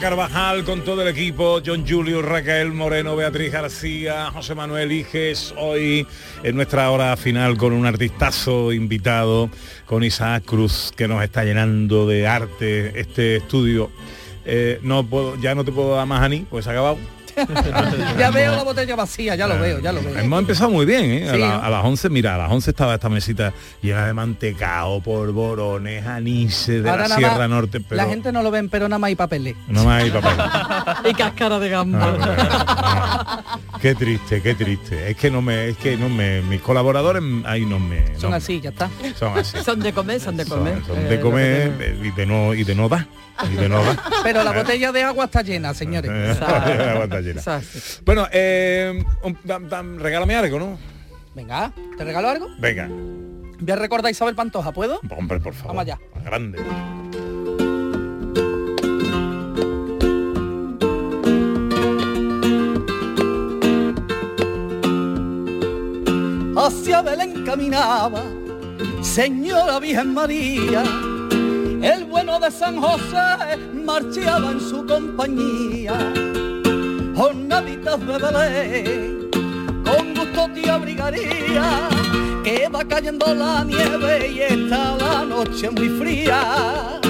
[0.00, 6.06] Carvajal, con todo el equipo, John Julio, Raquel Moreno, Beatriz García, José Manuel Iges, hoy
[6.42, 9.48] en nuestra hora final con un artistazo invitado,
[9.86, 13.90] con Isaac Cruz, que nos está llenando de arte este estudio.
[14.44, 16.98] Eh, no puedo, ya no te puedo dar más a ni, pues se acabado.
[18.18, 20.18] ya veo la botella vacía, ya lo veo, ya lo veo.
[20.18, 21.30] Hemos empezado muy bien, ¿eh?
[21.30, 26.82] A, las 11, mira, a las 11 estaba esta mesita llena de mantecao, polvorones, anises
[26.82, 28.98] de Ahora la nada Sierra más, Norte, pero La gente no lo ven, pero nada
[28.98, 29.56] más hay papeles.
[29.68, 30.32] no más hay papel.
[31.10, 33.44] Y cáscara de gamba.
[33.80, 35.10] Qué triste, qué triste.
[35.10, 38.18] Es que no me, es que no me, mis colaboradores ahí no me.
[38.18, 38.88] Son así, ya está.
[39.18, 39.58] Son así.
[39.64, 40.82] Son de comer, son de comer.
[40.86, 43.06] Son Eh, de comer eh, y de no y de no dar.
[43.68, 43.80] No.
[44.22, 46.10] Pero la botella de agua está llena, señores.
[46.12, 47.40] Eh, aguanta llena.
[47.42, 47.46] tenemos.
[47.46, 48.02] Exacto.
[48.04, 49.04] Bueno, eh,
[49.98, 50.78] regálame algo, ¿no?
[51.34, 52.48] Venga, ¿te regalo algo?
[52.58, 55.00] Venga, Voy a recordar a Isabel Pantoja, ¿puedo?
[55.16, 55.76] hombre, por favor.
[55.76, 55.98] Vamos allá.
[56.24, 56.58] Grande.
[66.56, 68.22] hacia Belén caminaba,
[69.02, 70.82] Señora Virgen María,
[71.86, 75.94] el bueno de San José marchaba en su compañía,
[77.14, 79.30] jornaditas de Belén,
[79.84, 81.88] con gusto te abrigaría,
[82.42, 87.00] que va cayendo la nieve y está la noche muy fría,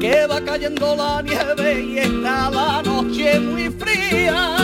[0.00, 4.54] que va cayendo la nieve y está la noche muy fría.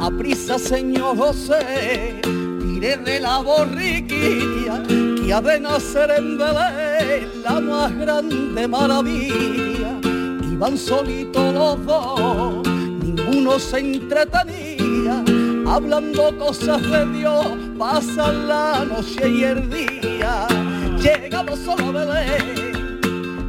[0.00, 4.82] A prisa, señor José, tire de la borriquilla,
[5.32, 9.98] ha de nacer en Belén la más grande maravilla.
[10.52, 15.24] Iban solitos los dos, ninguno se entretenía,
[15.66, 17.46] hablando cosas de Dios,
[17.78, 20.46] pasan la noche y el día.
[21.00, 23.00] Llegamos solo a Belén,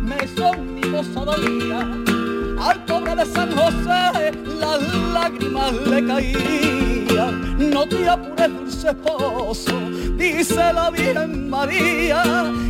[0.03, 0.75] me son
[1.25, 1.79] dolía
[2.59, 4.81] al pobre de San José las
[5.13, 7.69] lágrimas le caían.
[7.71, 9.79] No te María, dulce esposo.
[10.17, 12.23] Dice la Virgen María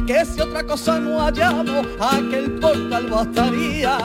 [0.07, 3.97] que si otra cosa no hallamos, aquel portal bastaría.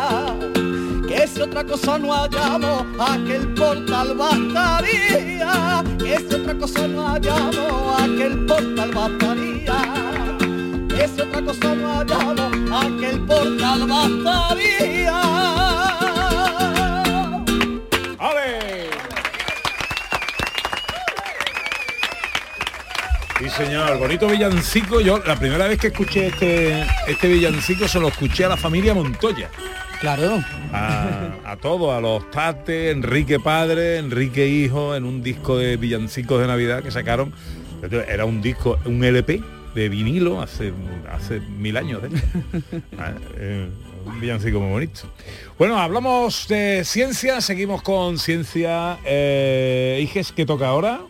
[1.06, 5.84] Que si otra cosa no hallamos, aquel portal bastaría.
[5.98, 9.76] Que si otra cosa no hallamos, aquel portal bastaría.
[10.88, 15.20] Que si otra cosa no hallamos, aquel portal bastaría.
[23.56, 25.00] Señor, bonito villancico.
[25.00, 28.94] Yo la primera vez que escuché este, este villancico se lo escuché a la familia
[28.94, 29.50] Montoya.
[30.00, 30.42] Claro.
[30.72, 36.40] A, a todos, a los Tate, Enrique Padre, Enrique Hijo, en un disco de villancicos
[36.40, 37.32] de Navidad que sacaron.
[38.08, 39.42] Era un disco, un LP
[39.74, 40.72] de vinilo hace,
[41.10, 42.02] hace mil años.
[42.04, 42.80] ¿eh?
[42.98, 43.68] Ah, eh,
[44.06, 45.00] un villancico muy bonito.
[45.58, 48.98] Bueno, hablamos de ciencia, seguimos con ciencia.
[49.04, 51.00] Eh, Iges, ¿qué toca ahora?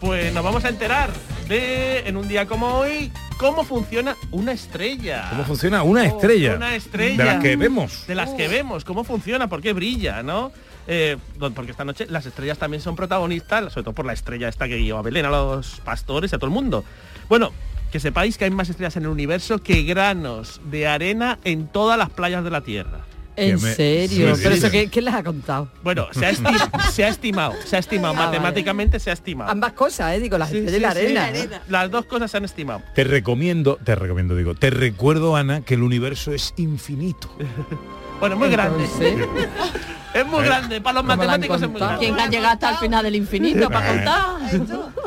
[0.00, 1.10] Pues nos vamos a enterar
[1.46, 5.26] de, en un día como hoy, cómo funciona una estrella.
[5.28, 6.54] ¿Cómo funciona una estrella?
[6.54, 7.24] Oh, Una estrella.
[7.24, 8.06] De las que vemos.
[8.06, 10.52] De las que vemos, cómo funciona, por qué brilla, ¿no?
[10.86, 11.18] Eh,
[11.54, 14.78] porque esta noche las estrellas también son protagonistas, sobre todo por la estrella esta que
[14.78, 16.82] guió a Belén, a los pastores y a todo el mundo.
[17.28, 17.52] Bueno,
[17.92, 21.98] que sepáis que hay más estrellas en el universo que granos de arena en todas
[21.98, 23.00] las playas de la Tierra.
[23.48, 24.34] ¿En me- serio?
[24.36, 24.58] Sí, ¿Pero sí.
[24.60, 25.68] eso qué, qué les ha contado?
[25.82, 28.38] Bueno, se ha, esti- se ha estimado, se ha estimado, Ah, vale.
[28.38, 29.50] matemáticamente se ha estimado.
[29.50, 30.20] Ambas cosas, ¿eh?
[30.20, 30.98] Digo, las Sí, la sí.
[30.98, 31.30] arena.
[31.30, 31.56] ¿no?
[31.68, 32.82] Las dos cosas se han estimado.
[32.94, 37.30] Te recomiendo, te recomiendo, digo, te recuerdo, Ana, que el universo es infinito.
[38.20, 38.84] Bueno, es muy grande.
[40.12, 41.98] Es muy Eh, grande, para los ¿cómo la matemáticos es muy grande.
[42.04, 44.24] ¿Quién ha llegado hasta el final del infinito para contar?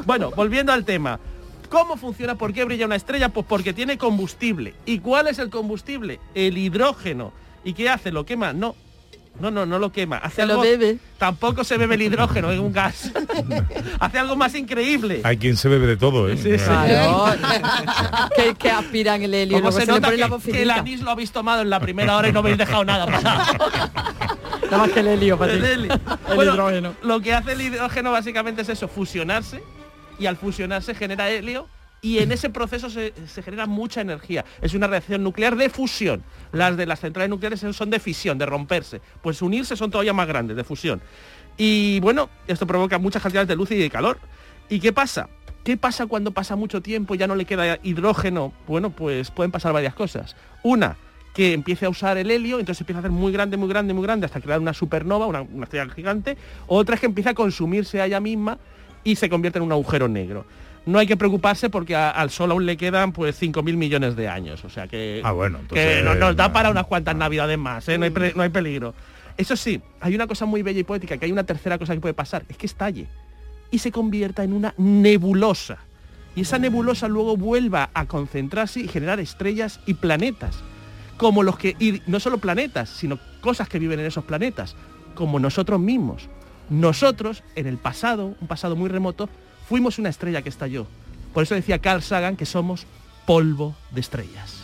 [0.06, 1.20] Bueno, volviendo al tema.
[1.70, 2.36] ¿Cómo funciona?
[2.36, 3.30] ¿Por qué brilla una estrella?
[3.30, 4.74] Pues porque tiene combustible.
[4.86, 6.20] ¿Y cuál es el combustible?
[6.34, 7.34] El hidrógeno.
[7.64, 8.12] ¿Y qué hace?
[8.12, 8.54] ¿Lo quema?
[8.54, 8.76] No.
[9.40, 10.18] No, no, no lo quema.
[10.18, 11.00] Hace Se lo algo- bebe.
[11.18, 13.12] Tampoco se bebe el hidrógeno, es un gas.
[14.00, 15.22] hace algo más increíble.
[15.24, 16.38] Hay quien se bebe de todo, ¿eh?
[16.38, 16.64] Sí, sí.
[16.66, 17.26] Claro.
[18.36, 19.58] que, que aspiran el helio.
[19.58, 22.40] Como se nota que, el anís lo habéis tomado en la primera hora y no
[22.40, 23.58] habéis dejado nada pasar.
[24.66, 25.54] Nada más que el helio para.
[25.54, 25.94] El helio.
[26.30, 26.94] El Bueno, hidrógeno.
[27.04, 29.64] Lo que hace el hidrógeno básicamente es eso, fusionarse
[30.20, 31.68] y al fusionarse genera helio
[32.04, 34.44] y en ese proceso se, genera mucha energía.
[34.62, 36.22] Es una reacción nuclear de fusión.
[36.52, 39.00] Las de las centrales nucleares son de fisión, de romperse.
[39.22, 41.02] Pues unirse son todavía más grandes, de fusión.
[41.56, 44.20] Y bueno, esto provoca muchas cantidades de luz y de calor.
[44.68, 45.30] ¿Y qué pasa?
[45.64, 48.52] ¿Qué pasa cuando pasa mucho tiempo y ya no le queda hidrógeno?
[48.68, 50.36] Bueno, pues pueden pasar varias cosas.
[50.62, 50.98] Una,
[51.34, 54.04] que empiece a usar el helio, entonces empieza a hacer muy grande, muy grande, muy
[54.04, 56.36] grande, hasta crear una supernova, una, una estrella gigante.
[56.68, 58.58] Otra es que empieza a consumirse a ella misma
[59.06, 60.46] y se convierte en un agujero negro.
[60.86, 64.28] No hay que preocuparse porque a- al Sol aún le quedan pues 5.000 millones de
[64.28, 64.64] años.
[64.66, 67.98] O sea que, Ah, bueno, que nos, nos da para unas cuantas navidades más, ¿eh?
[67.98, 68.94] no, hay pre- no hay peligro.
[69.38, 72.02] Eso sí, hay una cosa muy bella y poética, que hay una tercera cosa que
[72.02, 73.08] puede pasar, es que estalle
[73.72, 75.78] y se convierta en una nebulosa.
[76.36, 80.58] Y esa nebulosa luego vuelva a concentrarse y generar estrellas y planetas.
[81.18, 84.76] Como los que, y no solo planetas, sino cosas que viven en esos planetas,
[85.16, 86.28] como nosotros mismos.
[86.70, 89.30] Nosotros, en el pasado, un pasado muy remoto,
[89.68, 90.88] fuimos una estrella que estalló.
[91.34, 92.86] Por eso decía Carl Sagan que somos
[93.26, 94.60] polvo de estrellas.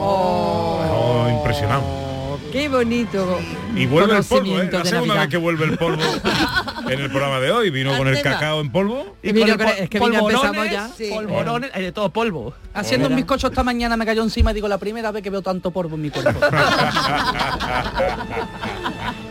[0.00, 2.04] Oh, impresionante.
[2.52, 3.38] Qué bonito.
[3.74, 4.68] Y vuelve el polvo, ¿eh?
[4.70, 6.02] La segunda vez que vuelve el polvo
[6.88, 7.70] en el programa de hoy.
[7.70, 9.16] Vino con el cacao en polvo.
[9.22, 10.88] Y vino con el es que vino, empezamos polvorones, ya.
[10.88, 11.10] Sí.
[11.10, 12.54] polvorones, hay de todo polvo.
[12.72, 15.42] Haciendo un bizcocho esta mañana me cayó encima y digo, la primera vez que veo
[15.42, 16.38] tanto polvo en mi cuerpo.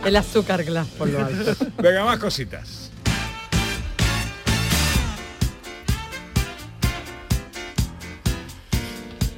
[0.04, 1.56] El azúcar glass por lo alto.
[1.78, 2.90] Venga, más cositas.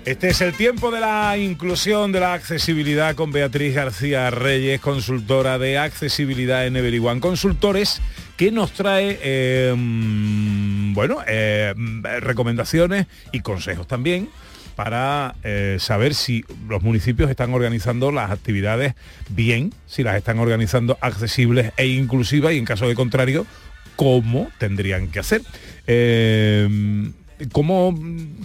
[0.07, 5.59] Este es el tiempo de la inclusión de la accesibilidad con Beatriz García Reyes, consultora
[5.59, 8.01] de accesibilidad en Everyone Consultores,
[8.37, 14.29] que nos trae, mm, bueno, mm, recomendaciones y consejos también
[14.77, 18.95] para eh, saber si los municipios están organizando las actividades
[19.29, 23.45] bien, si las están organizando accesibles e inclusivas y en caso de contrario,
[23.97, 25.43] cómo tendrían que hacer.
[27.53, 27.95] ¿Cómo,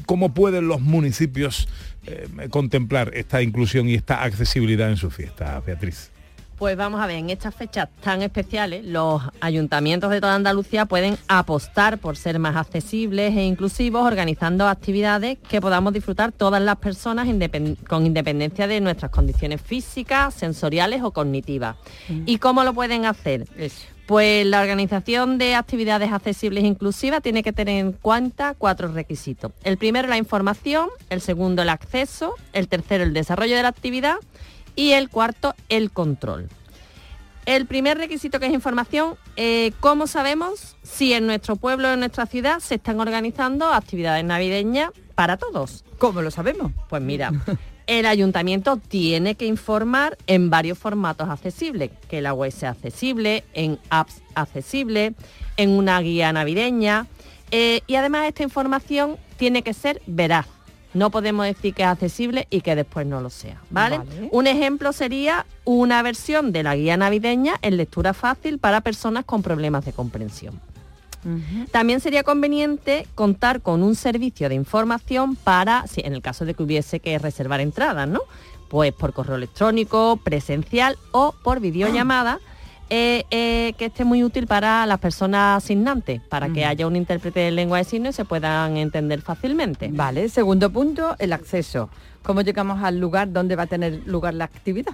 [0.05, 1.67] cómo pueden los municipios
[2.05, 6.09] eh, contemplar esta inclusión y esta accesibilidad en sus fiestas, Beatriz?
[6.57, 11.17] Pues vamos a ver, en estas fechas tan especiales, los ayuntamientos de toda Andalucía pueden
[11.27, 17.27] apostar por ser más accesibles e inclusivos, organizando actividades que podamos disfrutar todas las personas
[17.27, 21.77] independ- con independencia de nuestras condiciones físicas, sensoriales o cognitivas.
[22.27, 23.47] ¿Y cómo lo pueden hacer?
[23.57, 23.87] Eso.
[24.07, 29.51] Pues la organización de actividades accesibles e inclusivas tiene que tener en cuenta cuatro requisitos.
[29.63, 34.15] El primero la información, el segundo el acceso, el tercero el desarrollo de la actividad
[34.75, 36.49] y el cuarto el control.
[37.45, 41.99] El primer requisito que es información, eh, ¿cómo sabemos si en nuestro pueblo o en
[41.99, 45.83] nuestra ciudad se están organizando actividades navideñas para todos?
[45.97, 46.71] ¿Cómo lo sabemos?
[46.87, 47.31] Pues mira,
[47.87, 53.79] el ayuntamiento tiene que informar en varios formatos accesibles, que la web sea accesible, en
[53.89, 55.13] apps accesibles,
[55.57, 57.07] en una guía navideña,
[57.51, 60.47] eh, y además esta información tiene que ser veraz.
[60.93, 63.99] No podemos decir que es accesible y que después no lo sea, ¿vale?
[63.99, 64.29] Vale.
[64.31, 69.41] Un ejemplo sería una versión de la guía navideña en lectura fácil para personas con
[69.41, 70.59] problemas de comprensión.
[71.71, 76.53] También sería conveniente contar con un servicio de información para, si en el caso de
[76.53, 78.21] que hubiese que reservar entradas, ¿no?
[78.69, 82.39] Pues por correo electrónico, presencial o por videollamada,
[82.89, 87.39] eh, eh, que esté muy útil para las personas asignantes, para que haya un intérprete
[87.39, 89.89] de lengua de signos y se puedan entender fácilmente.
[89.93, 91.89] Vale, segundo punto, el acceso.
[92.21, 94.93] ¿Cómo llegamos al lugar donde va a tener lugar la actividad?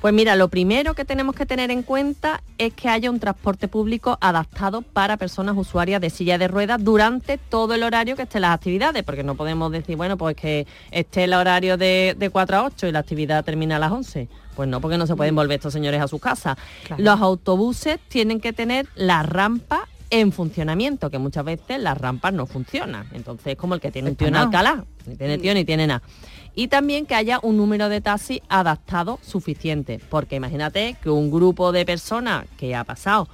[0.00, 3.66] Pues mira, lo primero que tenemos que tener en cuenta es que haya un transporte
[3.66, 8.42] público adaptado para personas usuarias de silla de ruedas durante todo el horario que estén
[8.42, 12.56] las actividades, porque no podemos decir, bueno, pues que esté el horario de, de 4
[12.56, 14.28] a 8 y la actividad termina a las 11.
[14.54, 16.56] Pues no, porque no se pueden volver estos señores a su casa.
[16.86, 17.02] Claro.
[17.02, 22.46] Los autobuses tienen que tener la rampa en funcionamiento, que muchas veces las rampas no
[22.46, 23.06] funcionan.
[23.12, 24.46] Entonces es como el que tiene un tío en Nada.
[24.46, 26.02] Alcalá, ni tiene tío ni tiene nada.
[26.58, 31.70] Y también que haya un número de taxis adaptado suficiente, porque imagínate que un grupo
[31.70, 33.28] de personas que ha pasado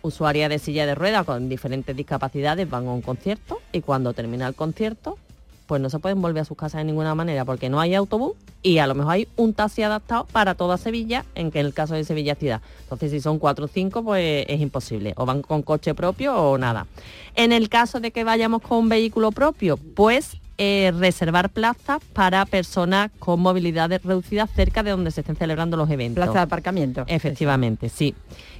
[0.00, 4.48] usuarias de silla de ruedas con diferentes discapacidades van a un concierto y cuando termina
[4.48, 5.18] el concierto
[5.66, 8.32] pues no se pueden volver a sus casas de ninguna manera porque no hay autobús
[8.62, 11.74] y a lo mejor hay un taxi adaptado para toda Sevilla, en que en el
[11.74, 12.62] caso de Sevilla ciudad.
[12.84, 16.56] Entonces si son cuatro o cinco pues es imposible, o van con coche propio o
[16.56, 16.86] nada.
[17.34, 22.44] En el caso de que vayamos con un vehículo propio, pues eh, reservar plazas para
[22.44, 26.22] personas con movilidad reducida cerca de donde se estén celebrando los eventos.
[26.22, 27.04] Plaza de aparcamiento.
[27.06, 28.14] Efectivamente, sí.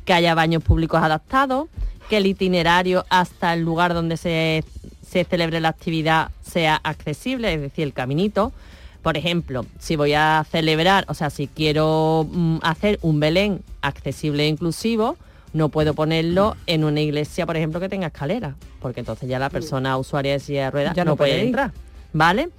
[0.06, 1.68] Que haya baños públicos adaptados,
[2.08, 4.64] que el itinerario hasta el lugar donde se,
[5.06, 8.50] se celebre la actividad sea accesible, es decir, el caminito.
[9.02, 14.44] Por ejemplo, si voy a celebrar, o sea, si quiero mm, hacer un Belén accesible
[14.44, 15.18] e inclusivo,
[15.52, 19.50] no puedo ponerlo en una iglesia, por ejemplo, que tenga escalera, porque entonces ya la
[19.50, 21.72] persona usuaria de silla de ruedas Ya no, no puede entrar.
[22.12, 22.50] ¿Vale?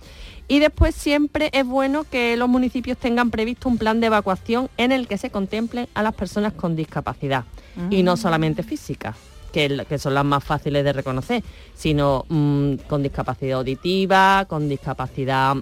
[0.47, 4.91] Y después siempre es bueno que los municipios tengan previsto un plan de evacuación en
[4.91, 7.45] el que se contemplen a las personas con discapacidad
[7.89, 9.15] y no solamente física,
[9.53, 11.41] que, son las más fáciles de reconocer,
[11.73, 15.55] sino mm, con discapacidad auditiva, con discapacidad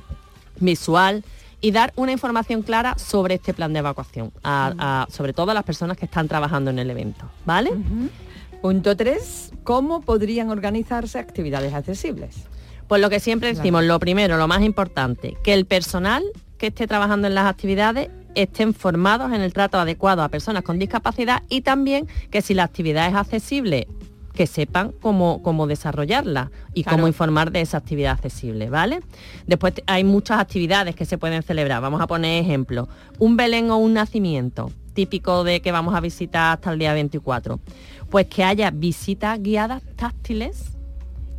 [0.60, 1.24] visual
[1.62, 5.54] y dar una información clara sobre este plan de evacuación, a- a- sobre todo a
[5.54, 7.72] las personas que están trabajando en el evento, ¿vale?
[8.62, 9.52] Punto 3.
[9.64, 12.36] ¿Cómo podrían organizarse actividades accesibles?
[12.90, 13.64] Pues lo que siempre Claro.
[13.64, 16.24] decimos, lo primero, lo más importante, que el personal
[16.58, 20.78] que esté trabajando en las actividades estén formados en el trato adecuado a personas con
[20.80, 23.88] discapacidad y también que si la actividad es accesible,
[24.34, 26.98] que sepan cómo, cómo desarrollarla y Claro.
[26.98, 29.02] cómo informar de esa actividad accesible, ¿vale?
[29.48, 31.82] Después hay muchas actividades que se pueden celebrar.
[31.82, 32.88] Vamos a poner ejemplos.
[33.20, 37.60] Un Belén o un nacimiento, típico de que vamos a visitar hasta el día 24.
[38.10, 40.78] Pues que haya visitas guiadas táctiles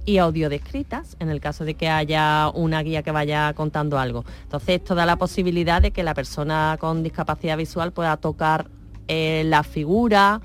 [0.05, 4.25] y audio descritas en el caso de que haya una guía que vaya contando algo.
[4.43, 8.69] Entonces esto da la posibilidad de que la persona con discapacidad visual pueda tocar
[9.09, 10.41] eh, la figura,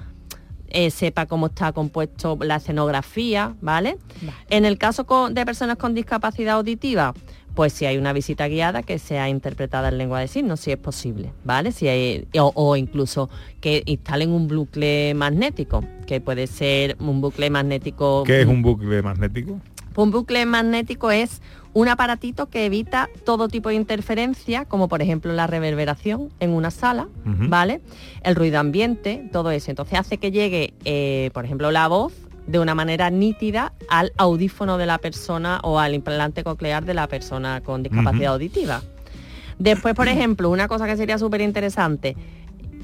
[0.67, 3.97] eh, sepa cómo está compuesto la escenografía, ¿vale?
[4.49, 7.13] En el caso de personas con discapacidad auditiva,
[7.55, 10.77] pues si hay una visita guiada que sea interpretada en lengua de signos, si es
[10.77, 11.71] posible, ¿vale?
[11.71, 13.29] Si hay, o, o incluso
[13.61, 19.01] que instalen un bucle magnético, que puede ser un bucle magnético ¿Qué es un bucle
[19.01, 19.59] magnético?
[19.95, 21.41] un bucle magnético es
[21.73, 26.71] un aparatito que evita todo tipo de interferencia, como por ejemplo la reverberación en una
[26.71, 27.07] sala.
[27.25, 27.81] ¿vale?
[28.23, 29.71] El ruido ambiente, todo eso.
[29.71, 32.13] Entonces hace que llegue, eh, por ejemplo, la voz
[32.47, 37.07] de una manera nítida al audífono de la persona o al implante coclear de la
[37.07, 38.81] persona con discapacidad auditiva.
[39.57, 42.15] Después, por ejemplo, una cosa que sería súper interesante,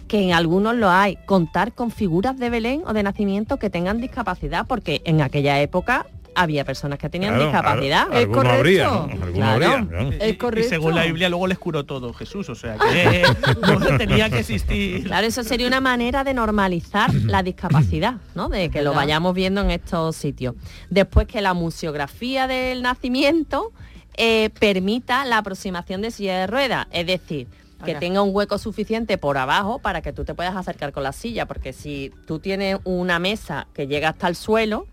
[0.08, 4.02] que en algunos lo hay, contar con figuras de Belén o de nacimiento que tengan
[4.02, 8.08] discapacidad, porque en aquella época había personas que tenían Claro, discapacidad.
[8.10, 8.58] al- alguno correcto?
[8.58, 9.04] habría, ¿no?
[9.04, 9.52] Alguno Claro.
[9.66, 10.10] habría, claro.
[10.20, 10.70] Es Y correcto.
[10.70, 13.24] según la Biblia luego les curó todo Jesús, o sea que
[13.62, 15.04] no tenía que existir.
[15.06, 18.50] Claro, eso sería una manera de normalizar la discapacidad, ¿no?
[18.50, 20.56] De que lo vayamos viendo en estos sitios.
[20.90, 23.72] Después que la museografía del nacimiento
[24.18, 27.48] eh, permita la aproximación de silla de ruedas, es decir,
[27.84, 31.14] que tenga un hueco suficiente por abajo para que tú te puedas acercar con la
[31.14, 34.86] silla, porque si tú tienes una mesa que llega hasta el suelo,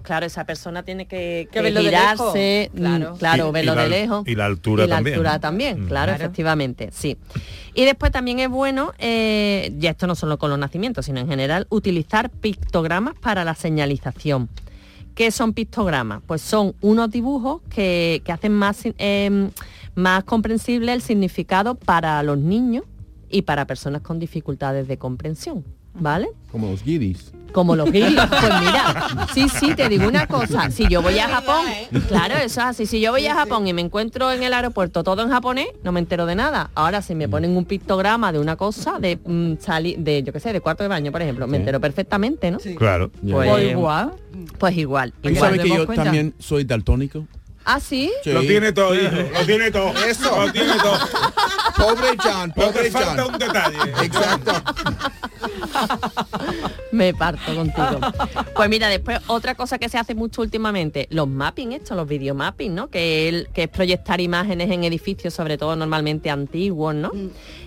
[0.00, 3.16] pues claro, esa persona tiene que, Que que verlo de girarse, lejos, claro.
[3.18, 4.28] claro, Y- y verlo la de lejos.
[4.28, 5.88] y la altura Y la también, altura también, Mm.
[5.88, 6.24] claro, Claro.
[6.24, 7.16] efectivamente, sí.
[7.74, 11.28] Y después también es bueno, eh, ya esto no solo con los nacimientos, sino en
[11.28, 14.48] general, utilizar pictogramas para la señalización.
[15.14, 16.20] ¿Qué son pictogramas?
[16.26, 19.48] Pues son unos dibujos que, que hacen más, eh,
[19.94, 22.84] más comprensible el significado para los niños
[23.30, 25.64] y para personas con dificultades de comprensión,
[25.98, 26.28] ¿vale?
[26.52, 27.32] Como los guiris.
[27.52, 28.16] Como los guiris.
[28.28, 30.70] Pues mira, sí, sí, te digo una cosa.
[30.70, 31.64] Si yo voy a Japón,
[32.08, 32.86] claro, eso es así.
[32.86, 35.90] Si yo voy a Japón y me encuentro en el aeropuerto todo en japonés, no
[35.92, 36.70] me entero de nada.
[36.74, 40.40] Ahora, si me ponen un pictograma de una cosa, de mm, salir, de, yo qué
[40.40, 41.60] sé, de cuarto de baño, por ejemplo, me Sí.
[41.62, 42.58] entero perfectamente, ¿no?
[42.76, 43.10] Claro.
[43.10, 44.12] Pues, igual.
[44.58, 45.12] pues igual.
[45.22, 45.50] ¿Tú igual.
[45.52, 46.04] sabes que yo cuenta.
[46.04, 47.26] también soy daltónico?
[47.68, 48.12] ¿Ah, sí?
[48.22, 48.30] Sí.
[48.32, 49.10] Lo tiene todo, hijo.
[49.34, 49.92] Lo tiene todo.
[50.06, 50.46] Eso.
[50.46, 50.98] Lo tiene todo.
[51.76, 53.34] Pobre John, pobre falta John.
[53.34, 53.76] un detalle.
[54.04, 54.52] Exacto.
[56.92, 58.00] Me parto contigo.
[58.54, 62.74] Pues mira, después otra cosa que se hace mucho últimamente, los mapping, esto, los videomapping,
[62.74, 62.88] ¿no?
[62.88, 67.10] Que, el- que es proyectar imágenes en edificios, sobre todo normalmente antiguos, ¿no?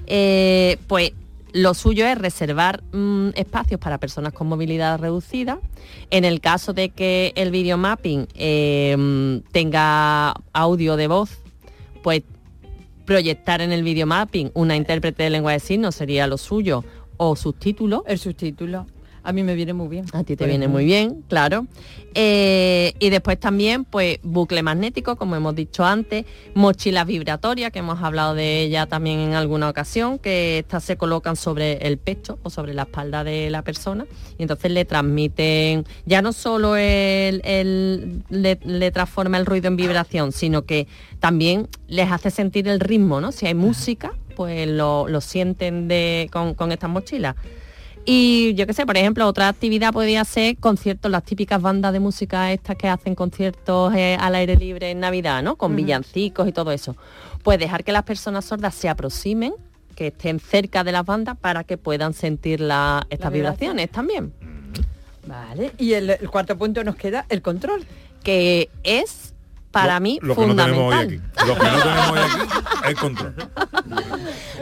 [0.07, 1.11] Eh, pues
[1.53, 5.59] lo suyo es reservar mm, espacios para personas con movilidad reducida.
[6.09, 11.31] En el caso de que el videomapping eh, mm, tenga audio de voz,
[12.03, 12.23] pues
[13.05, 16.83] proyectar en el videomapping una intérprete de lengua de signos sería lo suyo
[17.17, 18.03] o subtítulos.
[18.05, 18.85] El subtítulo.
[19.29, 20.05] A mí me viene muy bien.
[20.13, 21.67] A ti te viene muy bien, claro.
[22.15, 26.25] Eh, y después también, pues, bucle magnético, como hemos dicho antes,
[26.55, 31.35] mochilas vibratorias, que hemos hablado de ella también en alguna ocasión, que estas se colocan
[31.35, 34.07] sobre el pecho o sobre la espalda de la persona
[34.39, 39.75] y entonces le transmiten, ya no solo el, el- le, le transforma el ruido en
[39.75, 40.87] vibración, sino que
[41.19, 43.31] también les hace sentir el ritmo, ¿no?
[43.31, 47.35] Si hay música, pues lo, lo sienten de, con, con estas mochilas.
[48.11, 51.99] Y yo qué sé, por ejemplo, otra actividad podría ser conciertos, las típicas bandas de
[51.99, 55.57] música estas que hacen conciertos eh, al aire libre en Navidad, ¿no?
[55.57, 56.95] Con villancicos y todo eso.
[57.43, 59.53] Pues dejar que las personas sordas se aproximen,
[59.95, 64.33] que estén cerca de las bandas para que puedan sentir la- estas vibraciones también.
[65.27, 65.73] Vale.
[65.77, 67.85] Y el, el cuarto punto nos queda el control.
[68.23, 69.28] Que es,
[69.71, 71.29] para Lo- mí, lo que no tenemos hoy fundamental.
[71.37, 71.47] aquí.
[71.47, 73.35] Lo que no tenemos hoy aquí es control.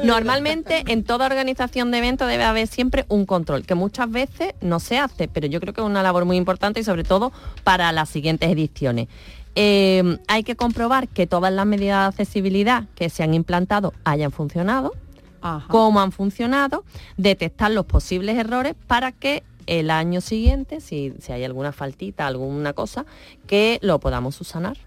[0.03, 4.79] Normalmente en toda organización de eventos debe haber siempre un control, que muchas veces no
[4.79, 7.31] se hace, pero yo creo que es una labor muy importante y sobre todo
[7.63, 9.07] para las siguientes ediciones.
[9.55, 14.31] Eh, hay que comprobar que todas las medidas de accesibilidad que se han implantado hayan
[14.31, 14.93] funcionado,
[15.41, 15.65] Ajá.
[15.69, 16.83] cómo han funcionado,
[17.17, 22.73] detectar los posibles errores para que el año siguiente, si, si hay alguna faltita, alguna
[22.73, 23.05] cosa,
[23.47, 24.77] que lo podamos subsanar.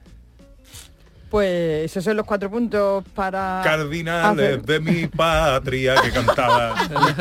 [1.31, 3.61] Pues esos son los cuatro puntos para...
[3.62, 6.74] Cardinales hacer- de mi patria que cantaba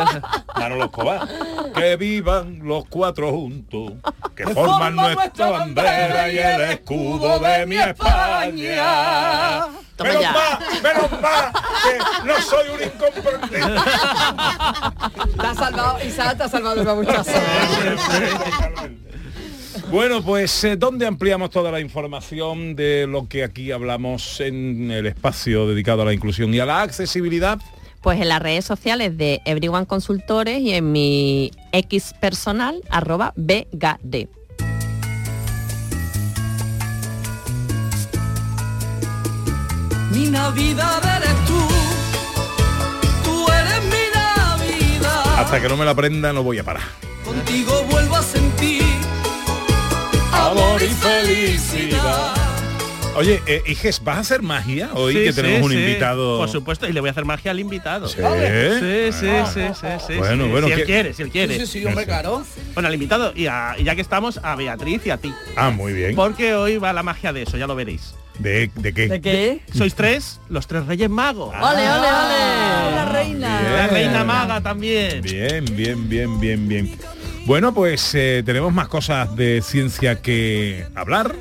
[0.58, 1.28] Manolo Escobar.
[1.76, 3.94] Que vivan los cuatro juntos,
[4.36, 9.68] que forman nuestra bandera y el escudo de mi España.
[9.96, 10.60] Toma Menos ya.
[10.82, 11.52] menos más,
[11.84, 13.84] que no soy un incomprendido.
[15.40, 17.32] Te ha salvado, Isaac te ha salvado el babuchazo.
[19.92, 25.08] Bueno, pues eh, ¿dónde ampliamos toda la información de lo que aquí hablamos en el
[25.08, 27.60] espacio dedicado a la inclusión y a la accesibilidad?
[28.02, 34.28] Pues en las redes sociales de Everyone Consultores y en mi X personal, arroba BGD.
[40.12, 41.68] Mi Navidad eres tú,
[43.24, 45.40] tú eres mi Navidad.
[45.40, 46.84] Hasta que no me la aprenda no voy a parar.
[47.26, 48.84] Contigo vuelvo a sentir
[50.50, 52.34] amor y felicidad.
[53.16, 56.38] Oye, eh, Iges, ¿vas a hacer magia hoy Sí, que tenemos sí, un sí, invitado?
[56.38, 58.08] Por supuesto, y le voy a hacer magia al invitado.
[58.08, 58.16] ¿Sí?
[58.18, 59.52] Sí, sí, Ah.
[59.54, 60.50] sí, sí, sí, Bueno, sí.
[60.52, 61.54] bueno, Si ¿qué- él quiere, si él quiere.
[61.60, 62.44] Sí, sí, sí, hombre, claro.
[62.76, 65.34] Bueno, al invitado, y, a- y ya que estamos, a Beatriz y a ti.
[65.58, 66.16] Ah, muy bien.
[66.16, 68.14] Porque hoy va la magia de eso, ya lo veréis.
[68.38, 69.08] ¿De, de qué?
[69.10, 69.60] ¿De qué?
[69.76, 71.54] Sois tres, los tres reyes magos.
[71.54, 72.96] ¡Ole, ole, ole!
[72.96, 73.60] La reina.
[73.60, 73.74] Bien.
[73.74, 75.22] La reina maga también.
[75.22, 76.98] Bien, bien, bien, bien, bien.
[77.50, 81.36] Bueno, pues eh, tenemos más cosas de ciencia que hablar.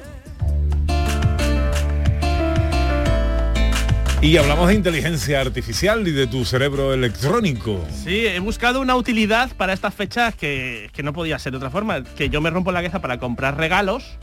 [4.22, 7.84] Y hablamos de inteligencia artificial y de tu cerebro electrónico.
[8.04, 11.68] Sí, he buscado una utilidad para estas fechas que, que no podía ser de otra
[11.68, 12.02] forma.
[12.02, 14.16] Que yo me rompo la cabeza para comprar regalos.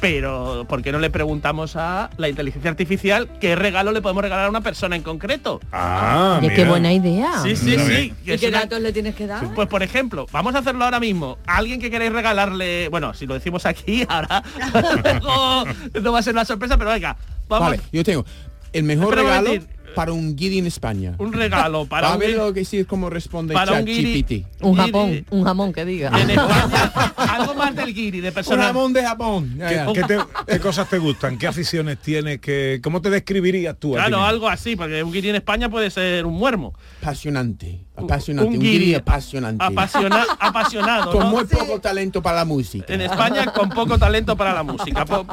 [0.00, 4.46] Pero ¿por qué no le preguntamos a la inteligencia artificial qué regalo le podemos regalar
[4.46, 5.60] a una persona en concreto?
[5.72, 7.40] Ah, Oye, qué buena idea.
[7.42, 8.14] Sí, sí, sí.
[8.24, 9.52] ¿Y qué una- datos le tienes que dar?
[9.54, 11.38] Pues por ejemplo, vamos a hacerlo ahora mismo.
[11.46, 14.42] Alguien que queréis regalarle, bueno, si lo decimos aquí, ahora
[15.22, 15.64] luego
[16.02, 17.16] no va a ser una sorpresa, pero venga,
[17.48, 17.70] vamos.
[17.70, 18.24] Vale, yo tengo
[18.72, 19.50] el mejor regalo.
[19.94, 21.14] Para un guiri en España.
[21.18, 24.44] Un regalo para a un ver guiri- lo que sí, cómo responde para un guiri-.
[24.60, 26.08] Un Guiri- jamón, un jamón que diga.
[26.20, 28.66] En España, algo más del guiri, de Un personas.
[28.66, 29.54] jamón de Japón.
[29.68, 29.92] ¿Qué, ya.
[29.92, 31.38] qué te- qué cosas te gustan?
[31.38, 32.40] ¿Qué aficiones tienes?
[32.40, 33.92] ¿Qué, ¿Cómo te describirías tú?
[33.92, 36.74] Claro, algo así, porque un guiri en España puede ser un muermo.
[37.02, 37.80] Apasionante.
[37.96, 38.48] Apasionante.
[38.48, 39.64] un Un, guiri guiri apasionante.
[39.64, 41.10] Apasiona- apasionado.
[41.12, 41.30] Con ¿no?
[41.30, 42.92] muy poco talento para la música.
[42.92, 45.04] En España con poco talento para la música.
[45.06, 45.26] Po-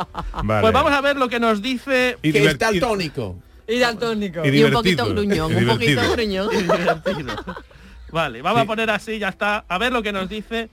[0.43, 0.61] Vale.
[0.61, 3.35] Pues vamos a ver lo que nos dice Y que es daltónico.
[3.39, 4.45] Y daltónico.
[4.45, 6.49] y Y un poquito gruñón, y un poquito gruñón.
[6.53, 7.35] y divertido.
[8.11, 8.63] Vale, vamos Sí.
[8.63, 9.65] a poner así, ya está.
[9.67, 10.69] A ver lo que nos dice.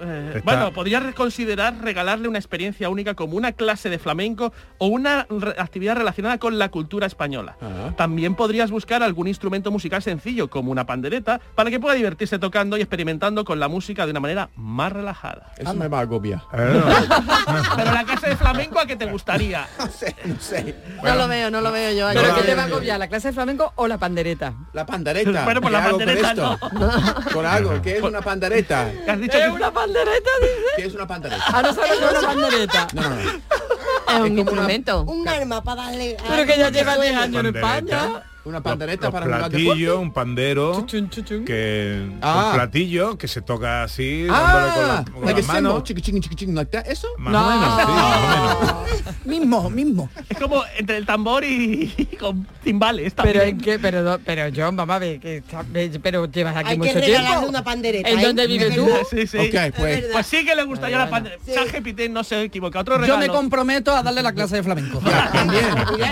[0.00, 4.86] Eh, Está- Bueno, podrías considerar regalarle una experiencia única como una clase de flamenco o
[4.86, 7.56] una re- actividad relacionada con la cultura española.
[7.60, 7.92] Ah.
[7.96, 12.76] También podrías buscar algún instrumento musical sencillo como una pandereta para que pueda divertirse tocando
[12.76, 15.52] y experimentando con la música de una manera más relajada.
[15.56, 16.40] Eso me va a agobiar.
[16.52, 16.82] Eh,
[17.76, 19.66] Pero la clase de flamenco a que te gustaría.
[19.80, 20.74] No sé, no sé.
[21.02, 22.06] No lo veo, no lo veo yo.
[22.08, 22.34] ¿Pero ayer.
[22.36, 22.98] qué te va a agobiar?
[22.98, 24.54] ¿La clase de flamenco o la pandereta?
[24.72, 25.44] La pandereta.
[25.44, 26.58] Bueno, pues ¿Qué la con pandereta?
[27.32, 27.82] Con algo.
[27.82, 28.90] ¿Qué es una pandereta?
[29.04, 30.62] ¿Qué has dicho ¿Es que- una pandereta, dice?
[30.76, 31.44] ¿Qué es una pandereta?
[31.46, 32.86] Ah, no sabes qué es una pandereta.
[32.94, 33.20] No, no, no.
[33.20, 35.02] Es un una- instrumento.
[35.02, 36.16] Un arma para darle...
[36.28, 37.96] Pero que ya lleva 10 años en Pandereta.
[37.98, 38.22] España.
[38.44, 39.94] Una pandereta los para jugar platillos, deporte.
[40.02, 41.44] un pandero, Chuchun, chuchun.
[41.44, 42.46] que Ah.
[42.48, 45.62] un platillo que se toca así, con, la- Ah, con like las a cymbal.
[45.62, 45.84] manos.
[45.84, 46.86] Chiqui, chiqui, chiqui, chiqui, like that.
[46.88, 47.06] ¿Eso?
[47.18, 48.90] Más o menos, sí, más o menos.
[49.24, 50.08] Mismo, mismo.
[50.28, 53.12] Es como entre el tambor y, y con timbales.
[53.14, 53.48] Pero también.
[53.48, 56.86] en qué, pero, pero John, a ver, que está- ve- pero llevas aquí Hay que
[56.88, 57.48] mucho regalarle tiempo.
[57.48, 58.08] una pandereta.
[58.08, 58.22] ¿En ¿eh?
[58.24, 58.88] dónde Es vives tú?
[59.10, 59.38] Sí, sí.
[59.38, 60.04] Ok, pues.
[60.12, 61.38] Pues sí que le gustaría la Bueno, pandemia.
[61.44, 61.52] sí.
[61.70, 62.80] ChatGPT no se equivoca.
[62.80, 63.18] Otro Yo regalo.
[63.18, 65.00] me comprometo a darle la clase de flamenco.
[65.04, 65.64] Ya, también.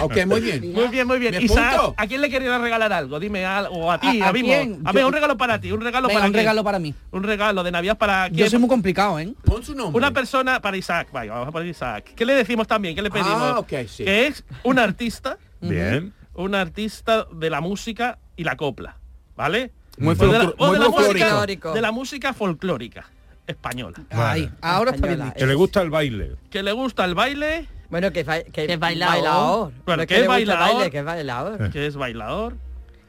[0.03, 0.73] Ok, muy bien.
[0.73, 1.35] Muy bien, muy bien.
[1.35, 1.95] ¿Me Isaac?
[2.19, 3.19] ¿A quién le quería regalar algo?
[3.21, 3.75] Dime algo.
[3.75, 4.49] O a ti, ¿A- a, a mismo.
[4.49, 4.81] quién?
[4.85, 5.73] A ver, Yo- un regalo para ti.
[5.73, 6.43] Un regalo Venga, para un quién?
[6.43, 6.95] regalo para mí.
[7.11, 8.51] Un regalo de Navidad para Yo quién?
[8.51, 9.33] soy muy complicado, ¿eh?
[9.45, 9.97] Pon su nombre.
[9.99, 11.09] Una persona para Isaac.
[11.13, 12.13] Vaya, vamos a poner Isaac.
[12.15, 12.95] ¿Qué le decimos también?
[12.95, 13.33] ¿Qué le pedimos?
[13.35, 14.05] Ah, ok, sí.
[14.05, 16.13] Que es un artista, Bien.
[16.35, 18.97] un artista de la música y la copla.
[19.37, 19.73] ¿Vale?
[19.99, 21.73] Muy Pues de la, de la música, folclórico.
[21.75, 23.07] de la música folclórica
[23.47, 23.97] española.
[24.11, 25.35] Ahí, ahora está bien dicho.
[25.37, 26.37] Que le gusta el baile.
[26.51, 29.73] Que le gusta el baile, Bueno, que, que, Que es bailaor.
[29.87, 30.59] Bueno, es bailaor.
[30.61, 31.71] baile, que es bailador.
[31.71, 32.57] que es bailador.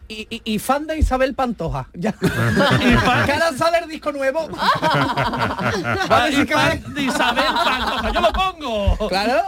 [0.07, 1.87] Y, y- y fan de Isabel Pantoja.
[1.93, 2.15] Ya.
[2.21, 4.47] Y fan- Que ahora sale el disco nuevo.
[6.09, 8.11] Ah, y fan de Isabel Pantoja.
[8.11, 9.07] Yo lo pongo.
[9.09, 9.41] Claro.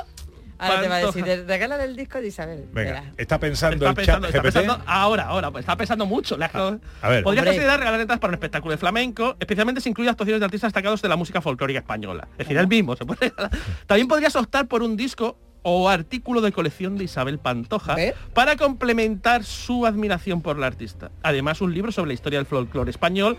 [0.61, 2.65] Ahora te va a decir, regálale el disco de Isabel.
[2.71, 6.37] Venga, está pensando Está el pensando, chat está pensando ahora, ahora, pues está pensando mucho.
[6.37, 6.69] Le has- a
[7.09, 7.23] ver.
[7.23, 7.43] Podría Hombre.
[7.45, 11.01] considerar regalar entradas para un espectáculo de flamenco, especialmente si incluye actuaciones de artistas destacados
[11.01, 12.27] de la música folclórica española.
[12.33, 13.51] Es decir, el mismo se puede regalar.
[13.87, 17.95] También podrías optar por un disco o artículo de colección de Isabel Pantoja
[18.33, 21.11] para complementar su admiración por la artista.
[21.21, 23.37] Además, un libro sobre la historia del folclore español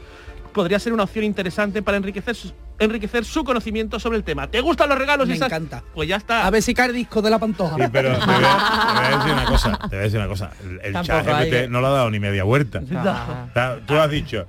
[0.53, 2.37] podría ser una opción interesante para enriquecer
[2.85, 4.47] enriquecer su conocimiento sobre el tema.
[4.49, 5.27] ¿Te gustan los regalos?
[5.29, 5.49] Me Isaac?
[5.49, 5.83] encanta.
[5.95, 6.47] Pues ya está.
[6.47, 7.77] A ver si cae el disco de la Pantoja.
[7.77, 10.19] Sí, pero te voy, a, te voy a decir una cosa, te voy a decir
[10.19, 10.51] una cosa.
[10.83, 12.81] El, chat GPT no le ha dado ni media vuelta.
[12.95, 13.47] Ah.
[13.51, 14.47] O sea, tú has dicho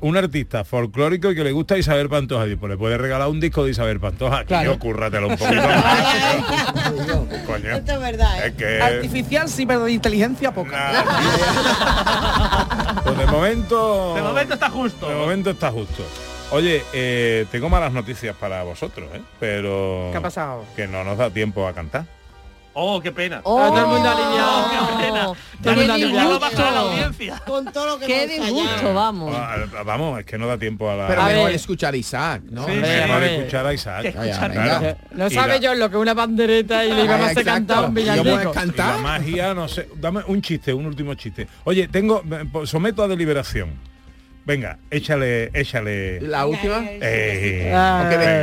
[0.00, 2.46] un artista folclórico y que le gusta Isabel Pantoja.
[2.46, 4.40] Y pues le puedes regalar un disco de Isabel Pantoja.
[4.40, 4.72] Que Claro.
[4.74, 6.06] yo cúrratelo un poquito más.
[7.46, 7.70] Coño.
[7.76, 8.48] Esto es verdad, ¿eh?
[8.48, 10.92] Es que Artificial sí, pero de inteligencia poca.
[10.92, 11.02] Nah.
[13.04, 14.14] Pues de momento.
[14.14, 15.08] De momento está justo.
[15.08, 16.04] De momento está justo.
[16.52, 19.20] Oye, eh, tengo malas noticias para vosotros, ¿eh?
[19.40, 20.08] Pero.
[20.12, 20.64] ¿Qué ha pasado?
[20.76, 22.04] Que no nos da tiempo a cantar.
[22.78, 23.40] Oh, qué pena.
[23.42, 24.68] Oh, todo el mundo aliviado.
[24.70, 25.24] qué pena.
[25.24, 26.38] Lo- ya lo disgusto.
[26.40, 27.42] baja la audiencia.
[27.46, 29.34] Con todo lo que Qué disgusto, vamos.
[29.34, 31.06] Ah, Vamos, es que no da tiempo a la.
[31.08, 32.66] Pero A mejor escuchar a Isaac, ¿no?
[32.66, 32.72] Sí.
[32.74, 33.30] Mejor A ver.
[33.32, 34.04] escuchar a Isaac.
[34.04, 34.52] Escuchar-.
[34.52, 34.96] Claro.
[35.12, 37.94] No sabe la- yo lo que es una bandereta y le íbamos a cantar un
[37.94, 38.28] villancico.
[38.28, 39.00] Y la cantar.
[39.00, 39.88] magia, no sé.
[39.96, 41.48] Dame un chiste, un último chiste.
[41.64, 42.22] Oye, tengo.
[42.24, 43.95] me- Someto a deliberación.
[44.46, 46.20] Venga, échale, échale.
[46.20, 46.84] La última.
[46.88, 47.70] Eh,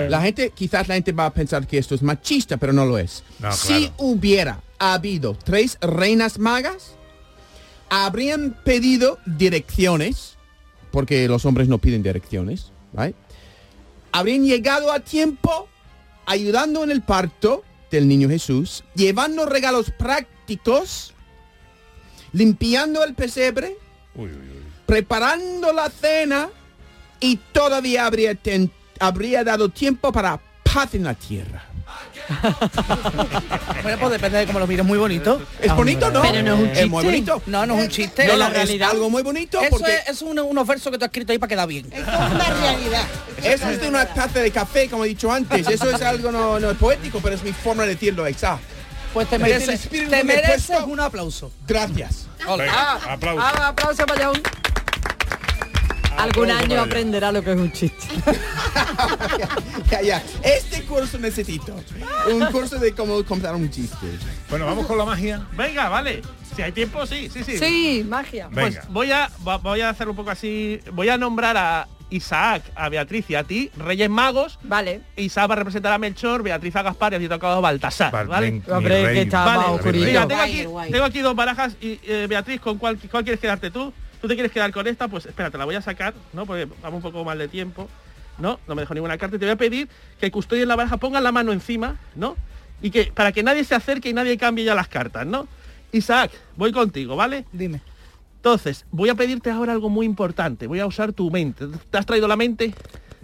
[0.09, 2.97] la gente, quizás la gente va a pensar que esto es machista, pero no lo
[2.97, 3.23] es.
[3.39, 6.95] No, si hubiera habido tres reinas magas,
[7.89, 10.37] habrían pedido direcciones,
[10.91, 13.15] porque los hombres no piden direcciones, ¿right?
[14.11, 15.69] Habrían llegado a tiempo
[16.25, 21.13] ayudando en el parto del niño Jesús, llevando regalos prácticos,
[22.33, 23.77] limpiando el pesebre,
[24.15, 24.72] uy, uy, uy.
[24.97, 26.49] Preparando la cena
[27.19, 28.69] y todavía habría, ten-
[28.99, 30.39] habría dado tiempo para
[30.71, 31.63] paz en la tierra.
[33.83, 35.41] Bueno, pues depende de cómo lo mires, muy bonito.
[35.59, 36.21] ¿Es bonito, no?
[36.21, 37.31] Pero no es un Es muy chiste.
[37.31, 37.41] bonito.
[37.47, 38.25] No, no es un chiste.
[38.27, 38.91] No, es la es realidad.
[38.91, 41.37] algo muy bonito Eso porque es, es un- unos versos que tú has escrito ahí
[41.39, 41.85] para quedar bien.
[41.91, 43.03] Esto es una realidad.
[43.43, 45.67] eso es de una taza de café, como he dicho antes.
[45.67, 48.63] Eso es algo no, no es poético, pero es mi forma de decirlo, exacto.
[49.11, 51.51] Pues te Es mereces, espíritu te me mereces un aplauso.
[51.67, 52.27] Gracias.
[52.47, 53.41] Venga, aplauso.
[53.43, 54.41] Ah, aplauso para John.
[56.18, 58.07] Algún año aprenderá lo que es un chiste.
[59.89, 60.24] Ya, ya.
[60.41, 61.76] Este curso necesito.
[62.32, 64.07] Un curso de cómo contar un chiste.
[64.49, 65.45] Bueno, vamos con la magia.
[65.55, 66.22] Venga, vale.
[66.55, 67.57] Si hay tiempo, sí, sí, sí.
[67.57, 68.49] Sí, magia.
[68.51, 69.30] Pues voy a,
[69.61, 70.80] voy a hacer un poco así.
[70.93, 74.59] Voy a nombrar a Isaac, a Beatriz y a ti, Reyes Magos.
[74.64, 75.01] Vale.
[75.16, 78.28] Isaac va a representar a Melchor, Beatriz a Gaspar y a ti tocado Baltasar.
[78.28, 80.05] Vale, Hombre, que está Vale, más oscurito.
[80.05, 80.91] Mira, tengo Guay, aquí, guay.
[80.91, 83.91] tengo aquí dos barajas y eh, Beatriz, ¿con cuál, cuál quieres quedarte tú?
[84.24, 85.09] ¿Tú te quieres quedar con esta?
[85.09, 86.45] Pues espérate, la voy a sacar, ¿no?
[86.45, 87.89] Porque vamos un poco mal de tiempo.
[88.38, 89.36] No, no me dejo ninguna carta.
[89.36, 91.99] Y te voy a pedir que el custodio en la baraja ponga la mano encima,
[92.15, 92.38] ¿no?
[92.82, 95.45] Y que para que nadie se acerque y nadie cambie ya las cartas, ¿no?
[95.91, 97.43] Isaac, voy contigo, ¿vale?
[97.51, 97.82] Dime.
[98.38, 100.67] Entonces, voy a pedirte ahora algo muy importante.
[100.67, 101.67] Voy a usar tu mente.
[101.89, 102.74] ¿Te has traído la mente?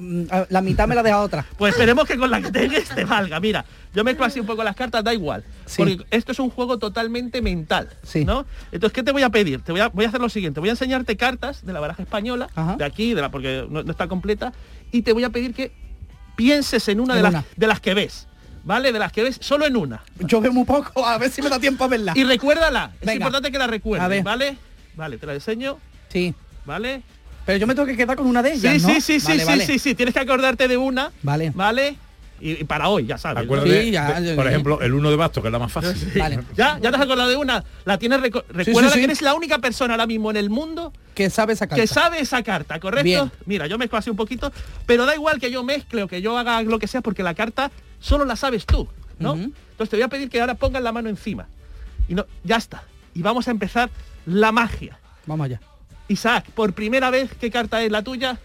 [0.01, 1.45] Mm, a- La mitad me la deja otra.
[1.57, 3.39] Pues esperemos que con la que tengas te valga.
[3.41, 5.43] Mira, yo mezclo así un poco las cartas, da igual.
[5.65, 5.75] Sí.
[5.77, 7.89] Porque esto es un juego totalmente mental.
[8.03, 8.23] Sí.
[8.23, 8.45] ¿No?
[8.71, 9.61] Entonces, ¿qué te voy a pedir?
[9.61, 10.59] Te voy a, voy a hacer lo siguiente.
[10.61, 12.75] Voy a enseñarte cartas de la baraja española, Ajá.
[12.77, 14.53] de aquí, de la, porque no, no está completa,
[14.91, 15.71] y te voy a pedir que
[16.35, 18.25] pienses en una, En de, las, de las que ves.
[18.63, 18.91] ¿Vale?
[18.91, 20.01] De las que ves, solo en una.
[20.19, 22.13] Yo veo muy poco, a ver si me da tiempo a verla.
[22.15, 22.91] Y recuérdala.
[23.01, 24.23] Es importante que la recuerdes.
[24.23, 24.57] ¿vale?
[24.95, 25.77] Vale, te la enseño,
[26.09, 26.35] Sí.
[26.65, 27.01] ¿vale?
[27.45, 28.93] Pero yo me tengo que quedar con una de ellas, Sí, ¿no?
[28.93, 29.65] sí, sí, sí, Vale, sí, vale.
[29.65, 29.95] sí, sí.
[29.95, 31.51] Tienes que acordarte de una, Vale.
[31.55, 31.95] ¿vale?
[32.41, 33.37] Y, y para hoy, ya sabes.
[33.39, 33.43] ¿no?
[33.43, 35.71] Acuérdate, Sí, ya, de- ya, por ejemplo, el uno de basto, que es la más
[35.71, 35.93] fácil.
[36.17, 36.39] Vale.
[36.55, 36.79] ¿Ya?
[36.81, 37.63] ¿Ya te has acordado de una?
[37.85, 38.99] La tienes Recuerda sí, sí.
[38.99, 41.81] que eres la única persona ahora mismo en el mundo Que sabe esa carta.
[41.81, 43.03] que sabe esa carta, ¿correcto?
[43.03, 43.31] Bien.
[43.45, 44.53] Mira, yo mezclo así un poquito,
[44.85, 47.33] pero da igual que yo mezcle o que yo haga lo que sea, porque la
[47.33, 48.87] carta solo la sabes tú,
[49.17, 49.33] ¿no?
[49.33, 51.47] Entonces te voy a pedir que ahora pongas la mano encima.
[52.07, 52.83] Y no, ya está.
[53.13, 53.89] Y vamos a empezar
[54.25, 54.97] la magia.
[55.25, 55.59] Vamos allá.
[56.09, 58.37] Isaac, por primera vez, ¿qué carta es la tuya?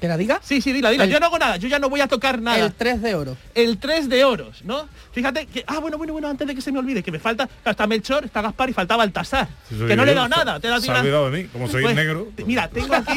[0.00, 0.40] ¿Que la diga?
[0.42, 1.04] Sí, sí, dila, dila.
[1.04, 2.58] El- yo no hago nada, yo ya no voy a tocar nada.
[2.64, 3.36] El 3 de oro.
[3.54, 4.88] el 3 de oros, ¿no?
[5.12, 7.46] Fíjate que, ah, bueno, bueno, bueno, antes de que se me olvide, que me falta,
[7.66, 9.48] está Melchor, está Gaspar y falta Baltasar.
[9.68, 11.48] Que no le he dado nada, te he dado se ha una- olvidado de mí,
[11.48, 12.28] como soy Pues, negro.
[12.34, 13.12] te- Mira, tengo aquí,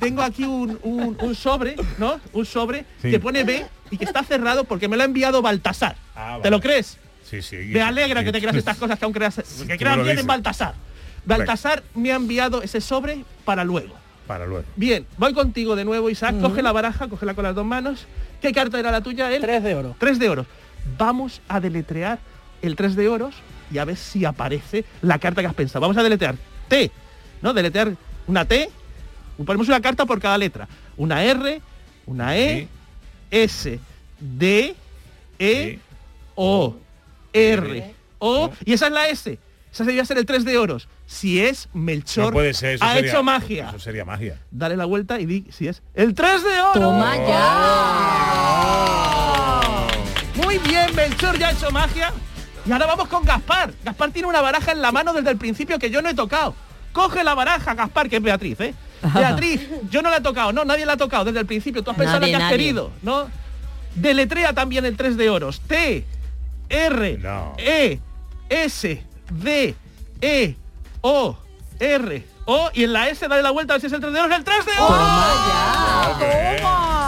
[0.00, 2.20] tengo aquí un, un- un sobre, ¿no?
[2.34, 3.10] Un sobre Sí.
[3.10, 5.96] que pone B y que está cerrado porque me lo ha enviado Baltasar.
[6.14, 6.42] Ah, vale.
[6.42, 6.98] ¿Te lo crees?
[7.28, 7.56] Sí, sí.
[7.56, 10.20] Me alegra que te creas estas cosas que aún creas, que creas bien dices.
[10.20, 10.74] en Baltasar.
[11.26, 13.94] Baltasar me ha enviado ese sobre para luego.
[14.26, 14.64] Para luego.
[14.76, 16.40] Bien, voy contigo de nuevo, Isaac.
[16.40, 18.06] Coge la baraja, cógela con las dos manos.
[18.40, 19.30] ¿Qué carta era la tuya?
[19.30, 19.96] El 3 de oro.
[19.98, 20.46] 3 de oros.
[20.98, 22.18] Vamos a deletrear
[22.62, 23.34] el 3 de oros
[23.70, 25.80] y a ver si aparece la carta que has pensado.
[25.80, 26.36] Vamos a deletrear
[26.68, 26.90] T,
[27.42, 27.52] ¿no?
[27.52, 27.96] Deletrear
[28.26, 28.70] una T.
[29.44, 30.68] Ponemos una carta por cada letra.
[30.96, 31.60] Una R,
[32.06, 32.68] una E,
[33.30, 33.78] S,
[34.18, 34.74] D,
[35.38, 35.78] E,
[36.34, 36.76] O,
[37.32, 38.50] R, O.
[38.64, 39.38] Y esa es la S.
[39.76, 40.88] Esa debería ser el 3 de oros.
[41.04, 43.68] Si es Melchor, No puede ser, eso ha sería- hecho magia.
[43.68, 44.40] Eso sería magia.
[44.50, 46.80] Dale la vuelta y di si es el 3 de oro.
[46.80, 47.14] Toma
[50.36, 52.10] Muy bien, Melchor ya ha hecho magia.
[52.64, 53.74] Y ahora vamos con Gaspar.
[53.84, 56.54] Gaspar tiene una baraja en la mano desde el principio que yo no he tocado.
[56.94, 58.74] Coge la baraja, Gaspar, que es Beatriz, ¿eh?
[59.14, 59.60] Beatriz,
[59.90, 61.82] yo no la he tocado, no, nadie la ha tocado desde el principio.
[61.84, 62.64] Tú has pensado Nadie, lo que has nadie.
[62.64, 63.28] querido, ¿no?
[63.94, 65.60] Deletrea también el 3 de oros.
[65.60, 66.06] T,
[66.70, 67.52] R, No.
[67.58, 68.00] E,
[68.48, 69.74] S, D,
[70.20, 70.56] E,
[71.00, 71.36] O,
[71.80, 72.70] R, O.
[72.74, 74.36] Y en la S dale la vuelta a ver si es el 3 de oros.
[74.36, 74.72] ¡El 3 de!
[74.78, 76.62] Hombre.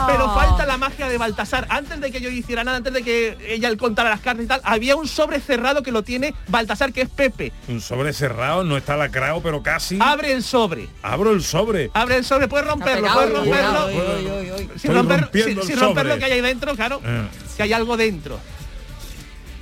[0.07, 1.67] Pero falta la magia de Baltasar.
[1.69, 4.59] Antes de que yo hiciera nada, antes de que ella contara las cartas y tal,
[4.63, 7.51] había un sobre cerrado que lo tiene Baltasar, que es Pepe.
[7.67, 9.99] Un sobre cerrado, no está lacrado, pero casi.
[10.01, 10.89] Abre el sobre.
[11.03, 11.91] Abro el sobre.
[11.93, 13.89] Abre el sobre, puedes romperlo, puedes pegado, romperlo.
[13.91, 17.01] Puedo- Sin romper, sin- romper lo que hay ahí dentro, claro.
[17.05, 17.27] Eh.
[17.55, 18.39] Que hay algo dentro.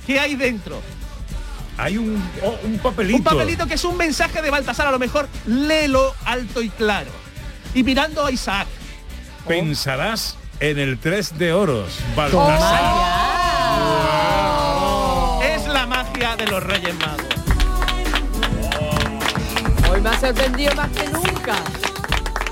[0.06, 0.80] ¿Qué hay dentro?
[1.78, 3.18] Hay un, oh, un papelito.
[3.18, 7.10] Un papelito que es un mensaje de Baltasar, a lo mejor léelo alto y claro.
[7.72, 8.66] Y mirando a Isaac.
[9.46, 12.00] Pensarás en el 3 de oros.
[12.16, 12.82] Baltasar.
[15.44, 17.24] Es la magia de los Reyes Magos.
[19.90, 21.54] Hoy me ha sorprendido más que nunca.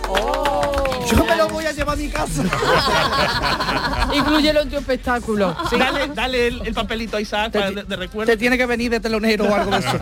[0.08, 1.06] Oh.
[1.10, 2.42] Yo me lo voy a llevar a mi casa.
[4.14, 5.56] Inclúyelo en tu espectáculo.
[5.70, 5.76] Sí.
[5.78, 8.32] Dale, dale el, el papelito a Isaac Te, para de, de recuerdo.
[8.32, 9.98] te tiene que venir de telonero o algo de eso.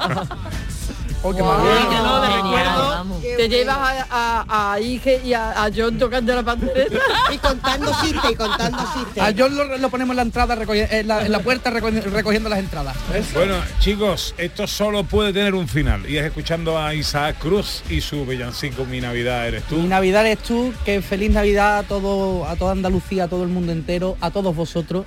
[1.26, 3.04] Oh, qué no, de recuerdo.
[3.36, 6.98] Te llevas a, a, a Ige y a, a John tocando la pandereta.
[7.34, 9.34] Y contando chistes, y contando A chistes.
[9.36, 12.58] John lo, lo ponemos en la entrada, en la, en la puerta recogi- recogiendo las
[12.58, 12.94] entradas.
[13.32, 16.08] Bueno, chicos, esto solo puede tener un final.
[16.08, 19.76] Y es escuchando a Isaac Cruz y su villancico Mi Navidad eres tú.
[19.76, 23.48] Mi Navidad eres tú, que feliz Navidad a todo, a toda Andalucía, a todo el
[23.48, 25.06] mundo entero, a todos vosotros.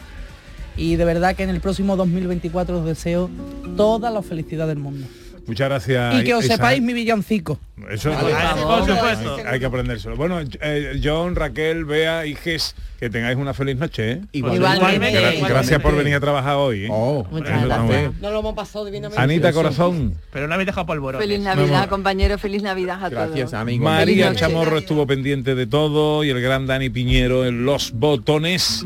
[0.75, 3.29] Y de verdad que en el próximo 2024 os deseo
[3.77, 5.07] toda la felicidad del mundo.
[5.47, 6.21] Muchas gracias.
[6.21, 6.57] Y que os Isaac.
[6.57, 7.59] sepáis mi villancico.
[7.89, 9.35] Eso Vale, hay- por hay- supuesto.
[9.37, 10.15] hay, hay que aprendérselo.
[10.17, 14.11] Bueno, eh, John, Raquel, Bea y Ges, que tengáis una feliz noche.
[14.11, 14.21] ¿eh?
[14.33, 14.75] Igualmente.
[14.77, 15.39] Igualmente.
[15.41, 16.85] Gra- Gracias por venir a trabajar hoy.
[16.85, 16.89] ¿eh?
[16.89, 18.13] Muchas está muy bien.
[18.21, 19.21] No lo hemos pasado divinamente.
[19.21, 20.15] Anita Corazón.
[20.33, 21.25] Pero no habéis dejado polvorones.
[21.27, 23.49] Feliz Navidad, compañero, feliz Navidad a todos.
[23.51, 24.39] Feliz María noche.
[24.41, 28.85] Chamorro estuvo pendiente de todo y el gran Dani Piñero en los botones.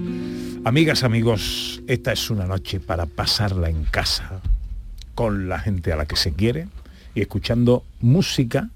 [0.63, 4.41] Amigas, amigos, esta es una noche para pasarla en casa
[5.15, 6.67] con la gente a la que se quiere
[7.15, 8.69] y escuchando música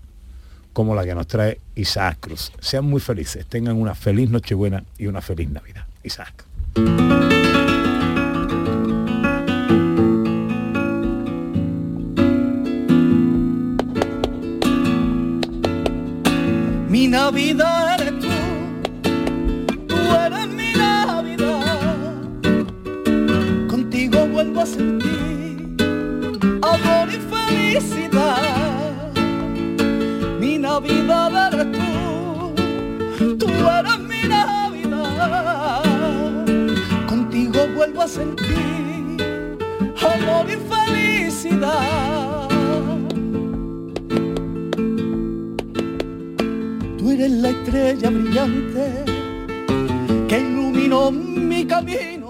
[0.73, 2.51] como la que nos trae Isaac Cruz.
[2.59, 5.85] Sean muy felices, tengan una feliz Nochebuena y una feliz Navidad.
[6.03, 6.45] Isaac.
[16.89, 17.84] Mi Navidad
[30.39, 32.55] Mi Navidad eres tú,
[33.37, 35.83] tú eres mi Navidad.
[37.05, 39.17] Contigo vuelvo a sentir
[39.99, 42.47] amor y felicidad.
[46.97, 49.03] Tú eres la estrella brillante
[50.29, 52.24] que iluminó mi camino